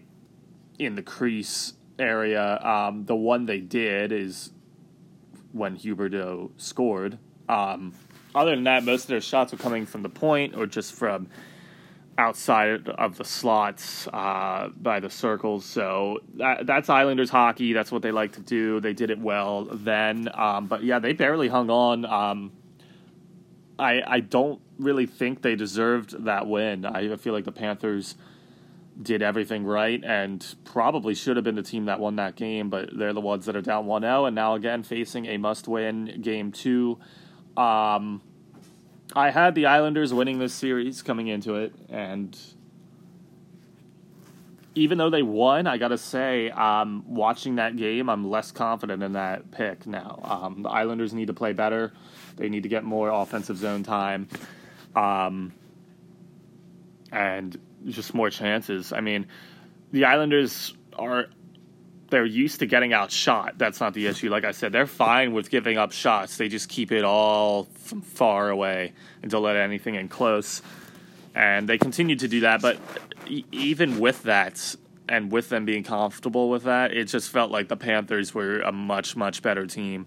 in 0.78 0.94
the 0.94 1.02
crease 1.02 1.74
area. 1.98 2.58
Um, 2.62 3.04
the 3.04 3.14
one 3.14 3.44
they 3.44 3.60
did 3.60 4.10
is 4.10 4.52
when 5.52 5.76
Huberdeau 5.76 6.52
scored. 6.56 7.18
Um, 7.46 7.92
other 8.34 8.54
than 8.54 8.64
that, 8.64 8.84
most 8.84 9.02
of 9.02 9.08
their 9.08 9.20
shots 9.20 9.52
were 9.52 9.58
coming 9.58 9.84
from 9.84 10.02
the 10.02 10.08
point 10.08 10.56
or 10.56 10.66
just 10.66 10.94
from 10.94 11.28
outside 12.18 12.88
of 12.88 13.16
the 13.16 13.24
slots 13.24 14.08
uh, 14.08 14.70
by 14.76 15.00
the 15.00 15.10
circles. 15.10 15.64
So 15.64 16.20
that, 16.36 16.66
that's 16.66 16.88
Islanders 16.88 17.30
hockey. 17.30 17.72
That's 17.72 17.92
what 17.92 18.02
they 18.02 18.10
like 18.10 18.32
to 18.32 18.40
do. 18.40 18.80
They 18.80 18.92
did 18.92 19.10
it 19.10 19.18
well 19.18 19.64
then. 19.64 20.28
Um, 20.34 20.66
but 20.66 20.82
yeah, 20.82 20.98
they 20.98 21.12
barely 21.12 21.48
hung 21.48 21.70
on. 21.70 22.04
Um, 22.04 22.52
I 23.78 24.02
I 24.06 24.20
don't 24.20 24.60
really 24.78 25.06
think 25.06 25.42
they 25.42 25.54
deserved 25.54 26.24
that 26.24 26.46
win. 26.46 26.84
I 26.86 27.16
feel 27.16 27.32
like 27.32 27.44
the 27.44 27.52
Panthers 27.52 28.14
did 29.00 29.20
everything 29.20 29.64
right 29.64 30.02
and 30.04 30.54
probably 30.64 31.14
should 31.14 31.36
have 31.36 31.44
been 31.44 31.54
the 31.54 31.62
team 31.62 31.84
that 31.84 32.00
won 32.00 32.16
that 32.16 32.34
game, 32.34 32.70
but 32.70 32.88
they're 32.96 33.12
the 33.12 33.20
ones 33.20 33.44
that 33.44 33.54
are 33.54 33.60
down 33.60 33.84
1-0 33.86 34.26
and 34.26 34.34
now 34.34 34.54
again 34.54 34.82
facing 34.82 35.26
a 35.26 35.36
must-win 35.36 36.20
game 36.22 36.50
2. 36.50 36.98
Um, 37.58 38.22
I 39.14 39.30
had 39.30 39.54
the 39.54 39.66
Islanders 39.66 40.12
winning 40.12 40.38
this 40.38 40.52
series 40.52 41.02
coming 41.02 41.28
into 41.28 41.54
it, 41.54 41.72
and 41.88 42.36
even 44.74 44.98
though 44.98 45.10
they 45.10 45.22
won, 45.22 45.66
I 45.66 45.78
gotta 45.78 45.96
say, 45.96 46.50
um, 46.50 47.04
watching 47.06 47.56
that 47.56 47.76
game, 47.76 48.10
I'm 48.10 48.28
less 48.28 48.52
confident 48.52 49.02
in 49.02 49.12
that 49.12 49.50
pick 49.50 49.86
now. 49.86 50.20
Um, 50.22 50.62
the 50.62 50.68
Islanders 50.68 51.14
need 51.14 51.28
to 51.28 51.34
play 51.34 51.52
better. 51.52 51.92
They 52.36 52.48
need 52.48 52.64
to 52.64 52.68
get 52.68 52.84
more 52.84 53.08
offensive 53.08 53.56
zone 53.56 53.82
time, 53.84 54.28
um, 54.94 55.52
and 57.10 57.56
just 57.86 58.12
more 58.12 58.28
chances. 58.28 58.92
I 58.92 59.00
mean, 59.00 59.28
the 59.92 60.04
Islanders 60.04 60.74
are 60.98 61.26
they're 62.10 62.24
used 62.24 62.60
to 62.60 62.66
getting 62.66 62.92
outshot. 62.92 63.58
That's 63.58 63.80
not 63.80 63.94
the 63.94 64.06
issue. 64.06 64.30
Like 64.30 64.44
I 64.44 64.52
said, 64.52 64.72
they're 64.72 64.86
fine 64.86 65.32
with 65.32 65.50
giving 65.50 65.76
up 65.76 65.92
shots. 65.92 66.36
They 66.36 66.48
just 66.48 66.68
keep 66.68 66.92
it 66.92 67.04
all 67.04 67.64
from 67.74 68.00
far 68.00 68.50
away 68.50 68.92
and 69.22 69.30
don't 69.30 69.42
let 69.42 69.56
anything 69.56 69.96
in 69.96 70.08
close. 70.08 70.62
And 71.34 71.68
they 71.68 71.78
continue 71.78 72.16
to 72.16 72.28
do 72.28 72.40
that. 72.40 72.62
But 72.62 72.78
even 73.52 73.98
with 73.98 74.22
that, 74.24 74.76
and 75.08 75.30
with 75.30 75.48
them 75.48 75.64
being 75.64 75.84
comfortable 75.84 76.50
with 76.50 76.64
that, 76.64 76.92
it 76.92 77.04
just 77.04 77.30
felt 77.30 77.50
like 77.50 77.68
the 77.68 77.76
Panthers 77.76 78.34
were 78.34 78.60
a 78.60 78.72
much, 78.72 79.14
much 79.16 79.42
better 79.42 79.66
team 79.66 80.06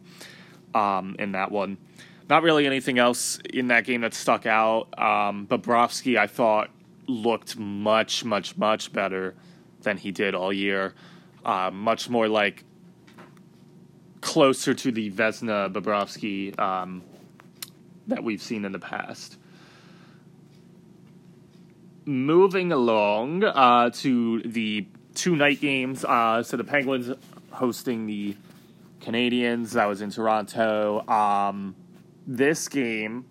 um, 0.76 1.16
in 1.20 1.32
that 1.34 1.52
one. 1.52 1.78
Not 2.30 2.44
really 2.44 2.66
anything 2.66 3.00
else 3.00 3.40
in 3.54 3.68
that 3.68 3.86
game 3.86 4.02
that 4.02 4.14
stuck 4.14 4.46
out. 4.46 4.88
Um, 5.00 5.48
Bobrovsky, 5.48 6.18
I 6.18 6.28
thought, 6.28 6.70
looked 7.08 7.58
much, 7.58 8.24
much, 8.24 8.58
much 8.58 8.92
better 8.92 9.36
than 9.82 9.98
he 9.98 10.12
did 10.12 10.36
all 10.36 10.52
year 10.52 10.94
uh, 11.46 11.72
much 11.72 12.10
more 12.10 12.28
like 12.28 12.64
closer 14.22 14.74
to 14.74 14.92
the 14.92 15.10
Vezina 15.12 15.72
Bobrovsky 15.72 16.58
um, 16.60 17.04
that 18.08 18.24
we've 18.24 18.42
seen 18.42 18.66
in 18.66 18.72
the 18.72 18.80
past. 18.80 19.38
Moving 22.06 22.72
along 22.72 23.44
uh, 23.44 23.92
to 23.92 24.42
the 24.42 24.88
two 25.14 25.36
night 25.36 25.62
games. 25.62 26.04
Uh, 26.04 26.42
so 26.44 26.58
the 26.58 26.64
Penguins 26.64 27.12
hosting 27.52 28.06
the 28.08 28.36
Canadiens. 29.00 29.72
That 29.72 29.86
was 29.86 30.02
in 30.02 30.10
Toronto. 30.10 31.08
Um, 31.08 31.76
this 32.26 32.68
game 32.68 33.26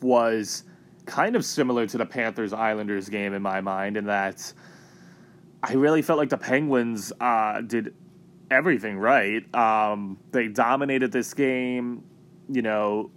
was 0.00 0.64
kind 1.06 1.36
of 1.36 1.44
similar 1.44 1.86
to 1.86 1.98
the 1.98 2.06
Panthers 2.06 2.52
Islanders 2.52 3.08
game 3.08 3.32
in 3.32 3.42
my 3.42 3.60
mind, 3.60 3.96
in 3.96 4.06
that 4.06 4.52
I 5.68 5.72
really 5.72 6.00
felt 6.00 6.16
like 6.16 6.28
the 6.28 6.38
Penguins 6.38 7.12
uh, 7.20 7.60
did 7.60 7.92
everything 8.52 8.98
right. 8.98 9.52
Um, 9.52 10.16
they 10.30 10.46
dominated 10.46 11.10
this 11.10 11.34
game. 11.34 12.04
You 12.48 12.62
know, 12.62 13.10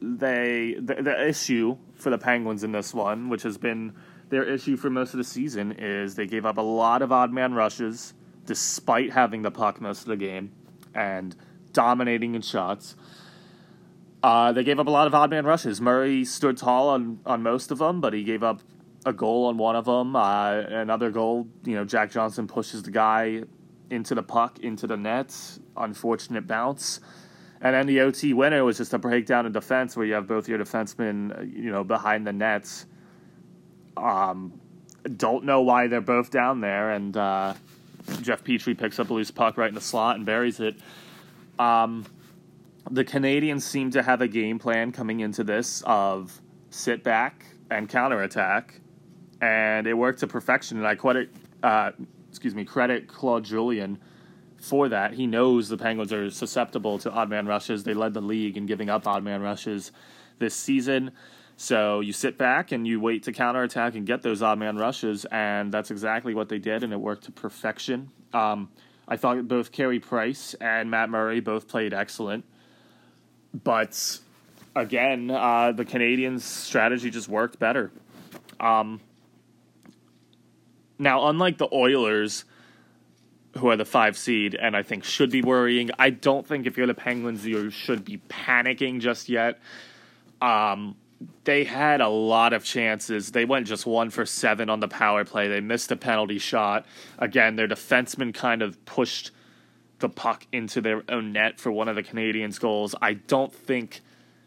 they 0.00 0.76
the, 0.78 1.02
the 1.02 1.28
issue 1.28 1.76
for 1.96 2.10
the 2.10 2.18
Penguins 2.18 2.62
in 2.62 2.70
this 2.70 2.94
one, 2.94 3.28
which 3.28 3.42
has 3.42 3.58
been 3.58 3.94
their 4.28 4.44
issue 4.44 4.76
for 4.76 4.90
most 4.90 5.12
of 5.12 5.18
the 5.18 5.24
season, 5.24 5.72
is 5.72 6.14
they 6.14 6.28
gave 6.28 6.46
up 6.46 6.56
a 6.56 6.62
lot 6.62 7.02
of 7.02 7.10
odd 7.10 7.32
man 7.32 7.52
rushes 7.52 8.14
despite 8.44 9.12
having 9.12 9.42
the 9.42 9.50
puck 9.50 9.80
most 9.80 10.02
of 10.02 10.06
the 10.06 10.16
game 10.16 10.52
and 10.94 11.34
dominating 11.72 12.36
in 12.36 12.42
shots. 12.42 12.94
Uh, 14.22 14.52
they 14.52 14.62
gave 14.62 14.78
up 14.78 14.86
a 14.86 14.90
lot 14.90 15.08
of 15.08 15.14
odd 15.16 15.30
man 15.30 15.44
rushes. 15.44 15.80
Murray 15.80 16.24
stood 16.24 16.58
tall 16.58 16.90
on, 16.90 17.18
on 17.26 17.42
most 17.42 17.72
of 17.72 17.78
them, 17.78 18.00
but 18.00 18.12
he 18.12 18.22
gave 18.22 18.44
up 18.44 18.62
a 19.06 19.12
goal 19.12 19.46
on 19.46 19.56
one 19.56 19.76
of 19.76 19.84
them. 19.86 20.16
Uh, 20.16 20.58
another 20.58 21.10
goal, 21.10 21.46
you 21.64 21.76
know, 21.76 21.84
Jack 21.84 22.10
Johnson 22.10 22.46
pushes 22.46 22.82
the 22.82 22.90
guy 22.90 23.44
into 23.88 24.14
the 24.14 24.22
puck, 24.22 24.58
into 24.58 24.86
the 24.86 24.96
net. 24.96 25.34
Unfortunate 25.76 26.46
bounce. 26.46 27.00
And 27.60 27.74
then 27.74 27.86
the 27.86 28.00
OT 28.00 28.34
winner 28.34 28.64
was 28.64 28.76
just 28.76 28.92
a 28.92 28.98
breakdown 28.98 29.46
in 29.46 29.52
defense 29.52 29.96
where 29.96 30.04
you 30.04 30.14
have 30.14 30.26
both 30.26 30.48
your 30.48 30.58
defensemen, 30.58 31.54
you 31.56 31.70
know, 31.70 31.84
behind 31.84 32.26
the 32.26 32.32
nets. 32.32 32.84
Um, 33.96 34.60
don't 35.16 35.44
know 35.44 35.62
why 35.62 35.86
they're 35.86 36.00
both 36.00 36.30
down 36.30 36.60
there. 36.60 36.90
And 36.90 37.16
uh, 37.16 37.54
Jeff 38.20 38.44
Petry 38.44 38.76
picks 38.76 38.98
up 38.98 39.08
a 39.10 39.14
loose 39.14 39.30
puck 39.30 39.56
right 39.56 39.68
in 39.68 39.74
the 39.74 39.80
slot 39.80 40.16
and 40.16 40.26
buries 40.26 40.58
it. 40.58 40.76
Um, 41.58 42.04
the 42.90 43.04
Canadiens 43.04 43.62
seem 43.62 43.92
to 43.92 44.02
have 44.02 44.20
a 44.20 44.28
game 44.28 44.58
plan 44.58 44.92
coming 44.92 45.20
into 45.20 45.44
this 45.44 45.82
of 45.86 46.40
sit 46.70 47.02
back 47.02 47.46
and 47.70 47.88
counterattack 47.88 48.80
and 49.40 49.86
it 49.86 49.94
worked 49.94 50.20
to 50.20 50.26
perfection. 50.26 50.78
And 50.78 50.86
I 50.86 50.94
credit, 50.94 51.30
uh, 51.62 51.92
excuse 52.28 52.54
me, 52.54 52.64
credit 52.64 53.08
Claude 53.08 53.44
Julien 53.44 53.98
for 54.56 54.88
that. 54.88 55.14
He 55.14 55.26
knows 55.26 55.68
the 55.68 55.76
Penguins 55.76 56.12
are 56.12 56.30
susceptible 56.30 56.98
to 57.00 57.10
odd 57.10 57.28
man 57.28 57.46
rushes. 57.46 57.84
They 57.84 57.94
led 57.94 58.14
the 58.14 58.20
league 58.20 58.56
in 58.56 58.66
giving 58.66 58.88
up 58.88 59.06
odd 59.06 59.22
man 59.22 59.42
rushes 59.42 59.92
this 60.38 60.54
season. 60.54 61.12
So 61.56 62.00
you 62.00 62.12
sit 62.12 62.36
back 62.36 62.72
and 62.72 62.86
you 62.86 63.00
wait 63.00 63.22
to 63.24 63.32
counterattack 63.32 63.94
and 63.94 64.06
get 64.06 64.22
those 64.22 64.42
odd 64.42 64.58
man 64.58 64.76
rushes, 64.76 65.24
and 65.26 65.72
that's 65.72 65.90
exactly 65.90 66.34
what 66.34 66.50
they 66.50 66.58
did, 66.58 66.82
and 66.82 66.92
it 66.92 67.00
worked 67.00 67.24
to 67.24 67.32
perfection. 67.32 68.10
Um, 68.34 68.68
I 69.08 69.16
thought 69.16 69.48
both 69.48 69.72
Carey 69.72 69.98
Price 69.98 70.54
and 70.60 70.90
Matt 70.90 71.08
Murray 71.08 71.40
both 71.40 71.66
played 71.66 71.94
excellent, 71.94 72.44
but 73.64 74.18
again, 74.74 75.30
uh, 75.30 75.72
the 75.72 75.86
Canadiens' 75.86 76.42
strategy 76.42 77.08
just 77.08 77.28
worked 77.28 77.58
better. 77.58 77.90
Um, 78.60 79.00
now, 80.98 81.28
unlike 81.28 81.58
the 81.58 81.68
Oilers, 81.72 82.44
who 83.58 83.68
are 83.68 83.76
the 83.76 83.84
five 83.84 84.16
seed 84.16 84.54
and 84.54 84.76
I 84.76 84.82
think 84.82 85.04
should 85.04 85.30
be 85.30 85.42
worrying, 85.42 85.90
I 85.98 86.10
don't 86.10 86.46
think 86.46 86.66
if 86.66 86.76
you're 86.76 86.86
the 86.86 86.94
Penguins, 86.94 87.46
you 87.46 87.70
should 87.70 88.04
be 88.04 88.18
panicking 88.28 89.00
just 89.00 89.28
yet. 89.28 89.60
Um, 90.40 90.96
they 91.44 91.64
had 91.64 92.00
a 92.00 92.08
lot 92.08 92.52
of 92.52 92.64
chances. 92.64 93.32
They 93.32 93.44
went 93.44 93.66
just 93.66 93.86
one 93.86 94.10
for 94.10 94.26
seven 94.26 94.68
on 94.68 94.80
the 94.80 94.88
power 94.88 95.24
play. 95.24 95.48
They 95.48 95.60
missed 95.60 95.90
a 95.90 95.96
penalty 95.96 96.38
shot. 96.38 96.86
Again, 97.18 97.56
their 97.56 97.68
defenseman 97.68 98.34
kind 98.34 98.62
of 98.62 98.84
pushed 98.84 99.30
the 99.98 100.08
puck 100.10 100.46
into 100.52 100.82
their 100.82 101.02
own 101.08 101.32
net 101.32 101.58
for 101.58 101.72
one 101.72 101.88
of 101.88 101.96
the 101.96 102.02
Canadiens' 102.02 102.60
goals. 102.60 102.94
I 103.00 103.14
don't 103.14 103.52
think 103.52 104.00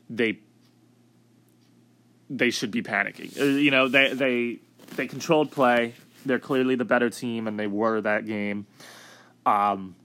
they 0.10 0.40
they 2.30 2.52
should 2.52 2.70
be 2.70 2.84
panicking. 2.84 3.40
Uh, 3.40 3.46
you 3.46 3.72
know, 3.72 3.88
they 3.88 4.14
they 4.14 4.60
they 4.96 5.08
controlled 5.08 5.52
play. 5.52 5.96
They're 6.26 6.40
clearly 6.40 6.76
the 6.76 6.86
better 6.86 7.10
team, 7.10 7.48
and 7.48 7.60
they 7.60 7.68
were 7.68 8.02
that 8.02 8.26
game. 8.26 8.68
Um, 9.46 9.96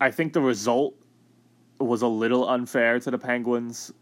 I 0.00 0.10
think 0.10 0.32
the 0.32 0.40
result 0.40 0.94
was 1.78 2.02
a 2.02 2.08
little 2.08 2.48
unfair 2.48 2.98
to 3.00 3.10
the 3.10 3.18
Penguins, 3.18 3.92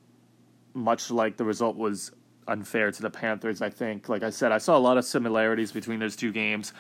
much 0.74 1.10
like 1.10 1.36
the 1.36 1.44
result 1.44 1.76
was 1.76 2.12
unfair 2.46 2.90
to 2.92 3.02
the 3.02 3.10
Panthers. 3.10 3.62
I 3.62 3.70
think, 3.70 4.08
like 4.08 4.22
I 4.22 4.30
said, 4.30 4.52
I 4.52 4.58
saw 4.58 4.76
a 4.76 4.78
lot 4.78 4.98
of 4.98 5.04
similarities 5.04 5.72
between 5.72 5.98
those 5.98 6.16
two 6.16 6.32
games. 6.32 6.72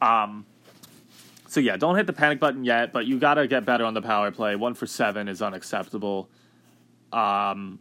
Um, 0.00 0.46
so 1.48 1.60
yeah, 1.60 1.76
don't 1.76 1.96
hit 1.96 2.06
the 2.06 2.12
panic 2.12 2.40
button 2.40 2.64
yet, 2.64 2.92
but 2.92 3.06
you 3.06 3.18
got 3.18 3.34
to 3.34 3.48
get 3.48 3.64
better 3.64 3.84
on 3.84 3.94
the 3.94 4.02
power 4.02 4.30
play. 4.30 4.54
One 4.54 4.74
for 4.74 4.86
seven 4.86 5.28
is 5.28 5.40
unacceptable, 5.40 6.28
um, 7.10 7.78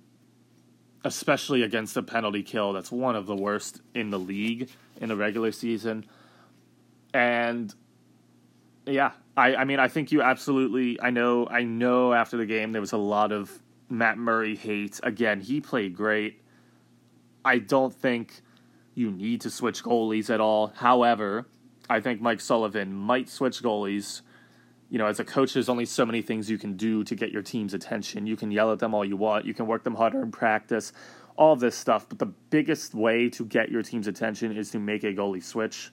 especially 1.07 1.63
against 1.63 1.95
a 1.97 2.03
penalty 2.03 2.43
kill. 2.43 2.73
That's 2.73 2.91
one 2.91 3.15
of 3.15 3.25
the 3.25 3.35
worst 3.35 3.81
in 3.95 4.09
the 4.09 4.19
league 4.19 4.69
in 4.99 5.09
the 5.09 5.15
regular 5.15 5.51
season. 5.51 6.05
And 7.13 7.73
yeah, 8.85 9.11
I, 9.35 9.55
I 9.55 9.63
mean, 9.63 9.79
I 9.79 9.87
think 9.87 10.11
you 10.11 10.21
absolutely. 10.21 10.99
I 11.01 11.09
know. 11.09 11.47
I 11.47 11.63
know. 11.63 12.13
After 12.13 12.37
the 12.37 12.45
game, 12.45 12.73
there 12.73 12.81
was 12.81 12.91
a 12.91 12.97
lot 12.97 13.31
of 13.31 13.51
Matt 13.89 14.17
Murray 14.17 14.55
hate. 14.55 14.99
Again, 15.03 15.39
he 15.41 15.61
played 15.61 15.95
great. 15.95 16.41
I 17.45 17.59
don't 17.59 17.93
think 17.93 18.41
you 18.93 19.09
need 19.09 19.41
to 19.41 19.49
switch 19.49 19.83
goalies 19.83 20.29
at 20.29 20.41
all. 20.41 20.73
However, 20.75 21.47
I 21.89 22.01
think 22.01 22.19
Mike 22.19 22.41
Sullivan 22.41 22.93
might 22.93 23.29
switch 23.29 23.63
goalies. 23.63 24.21
You 24.89 24.97
know, 24.97 25.07
as 25.07 25.19
a 25.19 25.25
coach, 25.25 25.53
there's 25.53 25.69
only 25.69 25.85
so 25.85 26.05
many 26.05 26.21
things 26.21 26.49
you 26.49 26.57
can 26.57 26.77
do 26.77 27.03
to 27.03 27.15
get 27.15 27.31
your 27.31 27.41
team's 27.41 27.73
attention. 27.73 28.25
You 28.25 28.37
can 28.37 28.51
yell 28.51 28.71
at 28.71 28.79
them 28.79 28.93
all 28.93 29.03
you 29.03 29.17
want. 29.17 29.45
You 29.45 29.53
can 29.53 29.67
work 29.67 29.83
them 29.83 29.95
harder 29.95 30.21
in 30.21 30.31
practice, 30.31 30.93
all 31.35 31.55
this 31.55 31.75
stuff. 31.75 32.07
But 32.07 32.19
the 32.19 32.25
biggest 32.25 32.95
way 32.95 33.29
to 33.31 33.45
get 33.45 33.69
your 33.69 33.83
team's 33.83 34.07
attention 34.07 34.55
is 34.55 34.71
to 34.71 34.79
make 34.79 35.03
a 35.03 35.13
goalie 35.13 35.43
switch 35.43 35.91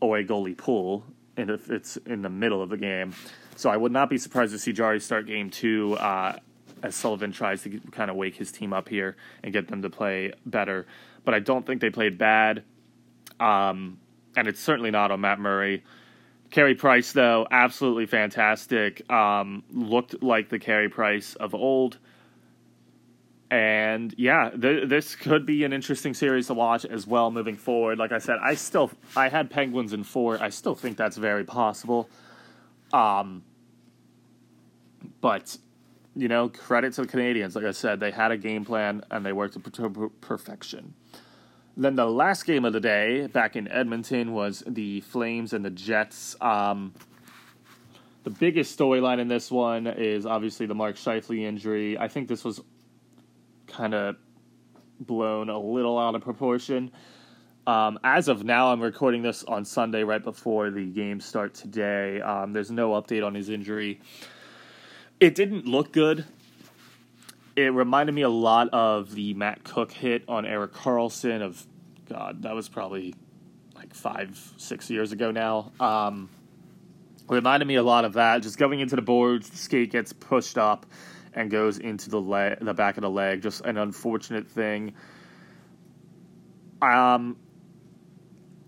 or 0.00 0.18
a 0.18 0.24
goalie 0.24 0.56
pull 0.56 1.04
and 1.36 1.50
if 1.50 1.70
it's 1.70 1.96
in 2.06 2.22
the 2.22 2.28
middle 2.28 2.62
of 2.62 2.68
the 2.68 2.76
game. 2.76 3.14
So 3.56 3.70
I 3.70 3.76
would 3.76 3.92
not 3.92 4.10
be 4.10 4.18
surprised 4.18 4.52
to 4.52 4.58
see 4.58 4.72
Jarry 4.72 5.00
start 5.00 5.26
game 5.26 5.50
two 5.50 5.94
uh, 5.94 6.38
as 6.82 6.94
Sullivan 6.94 7.32
tries 7.32 7.62
to 7.62 7.80
kind 7.92 8.10
of 8.10 8.16
wake 8.16 8.36
his 8.36 8.52
team 8.52 8.72
up 8.72 8.88
here 8.88 9.16
and 9.42 9.52
get 9.52 9.68
them 9.68 9.82
to 9.82 9.90
play 9.90 10.32
better. 10.44 10.86
But 11.24 11.34
I 11.34 11.38
don't 11.38 11.66
think 11.66 11.80
they 11.80 11.90
played 11.90 12.18
bad, 12.18 12.62
um, 13.40 13.98
and 14.36 14.46
it's 14.48 14.60
certainly 14.60 14.90
not 14.90 15.10
on 15.10 15.20
Matt 15.20 15.38
Murray. 15.38 15.84
Carey 16.54 16.76
Price, 16.76 17.10
though, 17.10 17.48
absolutely 17.50 18.06
fantastic. 18.06 19.10
Um, 19.10 19.64
looked 19.72 20.22
like 20.22 20.50
the 20.50 20.60
Carey 20.60 20.88
Price 20.88 21.34
of 21.34 21.52
old. 21.52 21.98
And 23.50 24.14
yeah, 24.16 24.50
th- 24.50 24.88
this 24.88 25.16
could 25.16 25.46
be 25.46 25.64
an 25.64 25.72
interesting 25.72 26.14
series 26.14 26.46
to 26.46 26.54
watch 26.54 26.84
as 26.84 27.08
well 27.08 27.32
moving 27.32 27.56
forward. 27.56 27.98
Like 27.98 28.12
I 28.12 28.18
said, 28.18 28.36
I 28.40 28.54
still 28.54 28.92
I 29.16 29.30
had 29.30 29.50
Penguins 29.50 29.92
in 29.92 30.04
four. 30.04 30.40
I 30.40 30.50
still 30.50 30.76
think 30.76 30.96
that's 30.96 31.16
very 31.16 31.42
possible. 31.42 32.08
Um, 32.92 33.42
but 35.20 35.58
you 36.14 36.28
know, 36.28 36.50
credit 36.50 36.92
to 36.92 37.00
the 37.00 37.08
Canadiens. 37.08 37.56
Like 37.56 37.64
I 37.64 37.72
said, 37.72 37.98
they 37.98 38.12
had 38.12 38.30
a 38.30 38.36
game 38.36 38.64
plan 38.64 39.02
and 39.10 39.26
they 39.26 39.32
worked 39.32 39.54
to 39.60 40.12
perfection. 40.20 40.94
Then 41.76 41.96
the 41.96 42.06
last 42.06 42.46
game 42.46 42.64
of 42.64 42.72
the 42.72 42.80
day 42.80 43.26
back 43.26 43.56
in 43.56 43.66
Edmonton 43.68 44.32
was 44.32 44.62
the 44.66 45.00
Flames 45.00 45.52
and 45.52 45.64
the 45.64 45.70
Jets. 45.70 46.36
Um, 46.40 46.94
the 48.22 48.30
biggest 48.30 48.78
storyline 48.78 49.18
in 49.18 49.26
this 49.26 49.50
one 49.50 49.86
is 49.86 50.24
obviously 50.24 50.66
the 50.66 50.74
Mark 50.74 50.96
Scheifele 50.96 51.42
injury. 51.42 51.98
I 51.98 52.06
think 52.08 52.28
this 52.28 52.44
was 52.44 52.60
kind 53.66 53.92
of 53.92 54.16
blown 55.00 55.48
a 55.48 55.58
little 55.58 55.98
out 55.98 56.14
of 56.14 56.22
proportion. 56.22 56.92
Um, 57.66 57.98
as 58.04 58.28
of 58.28 58.44
now, 58.44 58.72
I'm 58.72 58.80
recording 58.80 59.22
this 59.22 59.42
on 59.44 59.64
Sunday 59.64 60.04
right 60.04 60.22
before 60.22 60.70
the 60.70 60.84
games 60.86 61.24
start 61.24 61.54
today. 61.54 62.20
Um, 62.20 62.52
there's 62.52 62.70
no 62.70 62.90
update 62.90 63.26
on 63.26 63.34
his 63.34 63.48
injury. 63.48 64.00
It 65.18 65.34
didn't 65.34 65.66
look 65.66 65.92
good. 65.92 66.24
It 67.56 67.72
reminded 67.72 68.14
me 68.14 68.22
a 68.22 68.28
lot 68.28 68.68
of 68.72 69.14
the 69.14 69.34
Matt 69.34 69.62
Cooke 69.64 69.92
hit 69.92 70.24
on 70.28 70.44
Erik 70.44 70.72
Karlsson 70.72 71.40
of 71.40 71.64
God, 72.08 72.42
that 72.42 72.54
was 72.54 72.68
probably 72.68 73.14
like 73.74 73.94
five, 73.94 74.38
six 74.56 74.90
years 74.90 75.12
ago 75.12 75.30
now. 75.30 75.72
Um, 75.80 76.28
reminded 77.28 77.66
me 77.66 77.76
a 77.76 77.82
lot 77.82 78.04
of 78.04 78.14
that. 78.14 78.42
Just 78.42 78.58
going 78.58 78.80
into 78.80 78.96
the 78.96 79.02
boards, 79.02 79.48
the 79.50 79.56
skate 79.56 79.90
gets 79.90 80.12
pushed 80.12 80.58
up 80.58 80.86
and 81.32 81.50
goes 81.50 81.78
into 81.78 82.10
the 82.10 82.20
leg, 82.20 82.58
the 82.60 82.74
back 82.74 82.96
of 82.96 83.02
the 83.02 83.10
leg. 83.10 83.42
Just 83.42 83.62
an 83.64 83.76
unfortunate 83.78 84.46
thing. 84.46 84.94
Um, 86.82 87.36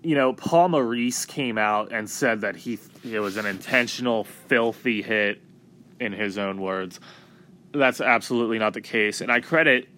you 0.03 0.15
know, 0.15 0.33
Paul 0.33 0.71
Maurice 0.71 1.27
came 1.27 1.59
out 1.59 1.93
and 1.93 2.09
said 2.09 2.41
that 2.43 2.57
he 2.57 2.79
it 3.05 3.21
was 3.21 3.37
an 3.37 3.47
intentional, 3.47 4.25
filthy 4.25 5.03
hit, 5.03 5.41
in 6.01 6.13
his 6.13 6.39
own 6.39 6.61
words. 6.61 7.01
That's 7.79 8.01
absolutely 8.01 8.59
not 8.59 8.75
the 8.75 8.81
case, 8.81 9.21
and 9.21 9.31
I 9.31 9.41
credit 9.41 9.89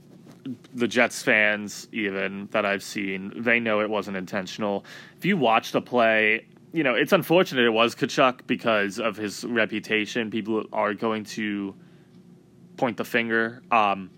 the 0.74 0.88
Jets 0.88 1.22
fans 1.22 1.88
even 1.92 2.48
that 2.52 2.64
I've 2.64 2.82
seen. 2.82 3.32
They 3.36 3.60
know 3.60 3.80
it 3.80 3.90
wasn't 3.90 4.16
intentional. 4.16 4.84
If 5.16 5.24
you 5.24 5.36
watch 5.36 5.72
the 5.72 5.80
play, 5.80 6.46
you 6.72 6.82
know 6.82 6.94
it's 6.94 7.12
unfortunate 7.12 7.64
it 7.64 7.70
was 7.70 7.94
Tkachuk 7.94 8.46
because 8.46 8.98
of 8.98 9.16
his 9.16 9.44
reputation. 9.44 10.30
People 10.30 10.64
are 10.72 10.94
going 10.94 11.24
to 11.24 11.74
point 12.76 12.96
the 12.96 13.04
finger. 13.04 13.62
Um, 13.70 14.10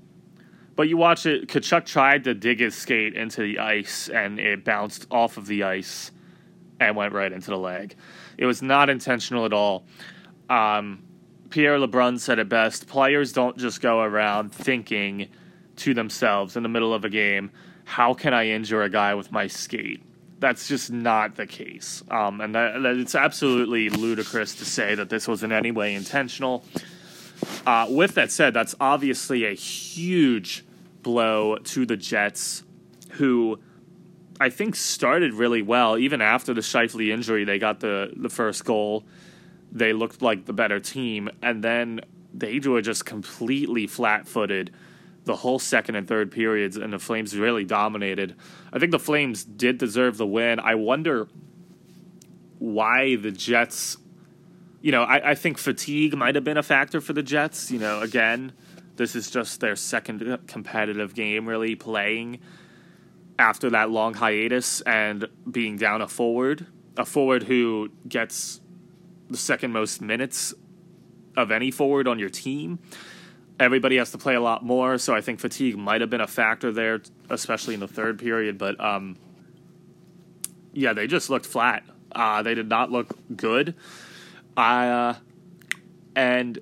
but 0.77 0.89
you 0.89 0.97
watch 0.97 1.27
it, 1.27 1.49
Tkachuk 1.49 1.85
tried 1.85 2.25
to 2.25 2.35
dig 2.35 2.61
his 2.61 2.75
skate 2.75 3.15
into 3.15 3.43
the 3.43 3.59
ice 3.59 4.09
and 4.09 4.39
it 4.39 4.65
bounced 4.65 5.07
off 5.11 5.37
of 5.37 5.47
the 5.47 5.65
ice 5.65 6.11
and 6.79 6.97
went 6.97 7.13
right 7.13 7.33
into 7.33 7.51
the 7.51 7.59
leg. 7.59 7.97
It 8.39 8.47
was 8.47 8.63
not 8.63 8.89
intentional 8.89 9.45
at 9.45 9.53
all. 9.53 9.85
Um, 10.49 11.03
Pierre 11.51 11.79
LeBrun 11.79 12.19
said 12.19 12.39
it 12.39 12.49
best 12.49 12.87
players 12.87 13.33
don't 13.33 13.59
just 13.59 13.81
go 13.81 14.01
around 14.01 14.53
thinking 14.53 15.29
to 15.77 15.95
themselves 15.95 16.57
in 16.57 16.63
the 16.63 16.69
middle 16.69 16.95
of 16.95 17.05
a 17.05 17.09
game, 17.09 17.51
how 17.85 18.15
can 18.15 18.33
I 18.33 18.49
injure 18.49 18.83
a 18.83 18.89
guy 18.89 19.15
with 19.15 19.33
my 19.33 19.47
skate? 19.49 20.03
That's 20.39 20.69
just 20.69 20.91
not 20.91 21.37
the 21.37 21.47
case. 21.47 22.03
Um, 22.11 22.41
and 22.41 22.55
that, 22.55 22.81
that 22.83 22.97
it's 22.97 23.15
absolutely 23.15 23.91
ludicrous 23.91 24.55
to 24.57 24.65
say 24.65 24.95
that 24.95 25.11
this 25.11 25.27
was 25.27 25.43
in 25.43 25.53
any 25.53 25.71
way 25.71 25.95
intentional. 25.95 26.65
Uh, 27.67 27.87
with 27.91 28.15
that 28.15 28.31
said, 28.31 28.55
that's 28.55 28.75
obviously 28.81 29.45
a 29.45 29.55
huge 29.55 30.65
blow 31.03 31.57
to 31.57 31.85
the 31.85 31.97
Jets, 31.97 32.63
who 33.13 33.59
I 34.39 34.51
think 34.51 34.77
started 34.77 35.35
really 35.35 35.63
well. 35.63 35.99
Even 35.99 36.23
after 36.23 36.55
the 36.55 36.61
Scheifele 36.61 37.11
injury, 37.11 37.45
they 37.45 37.59
got 37.59 37.81
the, 37.81 38.13
the 38.17 38.31
first 38.31 38.65
goal. 38.65 39.05
They 39.73 39.93
looked 39.93 40.23
like 40.23 40.47
the 40.47 40.53
better 40.53 40.81
team. 40.81 41.31
And 41.43 41.63
then 41.63 42.01
they 42.33 42.59
were 42.61 42.83
just 42.83 43.05
completely 43.05 43.87
flat 43.87 44.27
footed 44.27 44.73
the 45.25 45.37
whole 45.37 45.59
second 45.59 45.97
and 45.97 46.09
third 46.09 46.33
periods, 46.33 46.79
and 46.79 46.93
the 46.93 46.99
Flames 46.99 47.37
really 47.37 47.65
dominated. 47.65 48.35
I 48.73 48.79
think 48.79 48.91
the 48.91 48.99
Flames 48.99 49.45
did 49.45 49.77
deserve 49.77 50.17
the 50.17 50.27
win. 50.27 50.59
I 50.59 50.77
wonder 50.77 51.29
why 52.59 53.17
the 53.17 53.31
Jets 53.31 53.99
you 54.83 54.93
know, 54.93 55.03
I, 55.03 55.31
I 55.31 55.35
think 55.35 55.59
fatigue 55.59 56.17
might 56.17 56.35
have 56.35 56.45
been 56.45 56.57
a 56.57 56.63
factor 56.63 57.01
for 57.01 57.13
the 57.13 57.23
Jets. 57.23 57.71
You 57.71 57.79
know, 57.79 58.01
again, 58.01 58.53
this 58.97 59.15
is 59.15 59.31
just 59.31 59.61
their 59.61 59.77
second 59.77 60.39
competitive 60.47 61.15
game 61.15 61.47
really 61.47 61.75
playing 61.75 62.41
after 63.39 63.71
that 63.71 63.91
long 63.91 64.15
hiatus 64.15 64.81
and 64.83 65.27
being 65.51 65.77
down 65.77 66.03
a 66.03 66.09
forward, 66.09 66.67
a 66.97 67.05
forward 67.05 67.43
who 67.45 67.91
gets 68.09 68.60
the 69.31 69.37
second 69.37 69.73
most 69.73 70.01
minutes 70.01 70.53
of 71.37 71.51
any 71.51 71.71
forward 71.71 72.09
on 72.09 72.19
your 72.19 72.29
team. 72.29 72.79
Everybody 73.59 73.97
has 73.97 74.11
to 74.13 74.19
play 74.19 74.35
a 74.35 74.41
lot 74.41 74.65
more, 74.65 74.99
so 74.99 75.15
I 75.15 75.21
think 75.21 75.39
fatigue 75.39 75.77
might 75.77 76.01
have 76.01 76.11
been 76.11 76.21
a 76.21 76.27
factor 76.27 76.73
there, 76.73 77.03
especially 77.29 77.75
in 77.75 77.81
the 77.81 77.89
third 77.89 78.19
period. 78.19 78.59
But 78.59 78.81
um, 78.81 79.17
yeah, 80.73 80.93
they 80.93 81.07
just 81.07 81.31
looked 81.31 81.47
flat. 81.47 81.85
Uh, 82.13 82.43
they 82.43 82.55
did 82.55 82.69
not 82.69 82.91
look 82.91 83.17
good. 83.37 83.75
I 84.57 84.89
uh, 84.89 85.15
and 86.17 86.59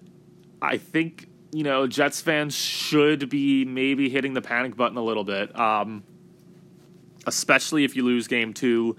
I 0.61 0.76
think 0.76 1.28
you 1.52 1.62
know 1.62 1.87
Jets 1.87 2.20
fans 2.20 2.54
should 2.54 3.28
be 3.28 3.64
maybe 3.64 4.09
hitting 4.09 4.35
the 4.35 4.42
panic 4.42 4.76
button 4.76 4.98
a 4.98 5.02
little 5.02 5.24
bit, 5.24 5.59
um, 5.59 6.02
especially 7.26 7.85
if 7.85 7.96
you 7.96 8.04
lose 8.04 8.26
game 8.26 8.52
two. 8.52 8.96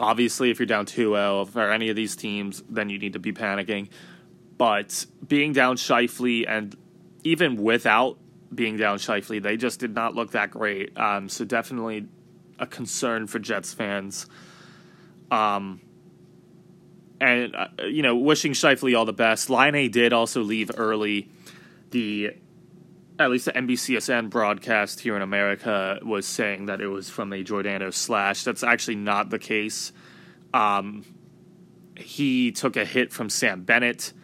Obviously, 0.00 0.50
if 0.50 0.58
you're 0.58 0.66
down 0.66 0.86
2-0 0.86 1.48
for 1.48 1.70
any 1.70 1.90
of 1.90 1.96
these 1.96 2.16
teams, 2.16 2.62
then 2.68 2.88
you 2.88 2.98
need 2.98 3.12
to 3.12 3.18
be 3.18 3.32
panicking. 3.32 3.88
But 4.56 5.06
being 5.26 5.52
down 5.52 5.76
Scheifele 5.76 6.44
and 6.48 6.76
even 7.22 7.62
without 7.62 8.18
being 8.54 8.76
down 8.76 8.98
Scheifele, 8.98 9.42
They 9.42 9.56
just 9.56 9.78
did 9.78 9.94
not 9.94 10.14
look 10.14 10.32
that 10.32 10.50
great. 10.50 10.96
Um, 10.98 11.28
so 11.28 11.44
definitely 11.44 12.06
a 12.58 12.66
concern 12.66 13.26
for 13.26 13.38
Jets 13.38 13.72
fans. 13.72 14.26
Um, 15.30 15.80
and 17.20 17.54
uh, 17.54 17.68
you 17.84 18.02
know, 18.02 18.16
wishing 18.16 18.52
Scheifele 18.52 18.98
all 18.98 19.04
the 19.04 19.12
best. 19.12 19.50
Laine 19.50 19.90
did 19.90 20.12
also 20.12 20.42
leave 20.42 20.70
early. 20.76 21.30
The 21.90 22.34
at 23.20 23.30
least 23.30 23.44
the 23.44 23.52
NBCSN 23.52 24.30
broadcast 24.30 25.00
here 25.00 25.14
in 25.14 25.20
America 25.20 25.98
was 26.02 26.26
saying 26.26 26.66
that 26.66 26.80
it 26.80 26.86
was 26.86 27.10
from 27.10 27.32
a 27.34 27.42
Giordano 27.42 27.90
slash. 27.90 28.44
That's 28.44 28.62
actually 28.62 28.96
not 28.96 29.28
the 29.28 29.38
case. 29.38 29.92
Um, 30.54 31.04
he 31.96 32.50
took 32.50 32.76
a 32.76 32.84
hit 32.84 33.12
from 33.12 33.28
Sam 33.28 33.62
Bennett, 33.62 34.14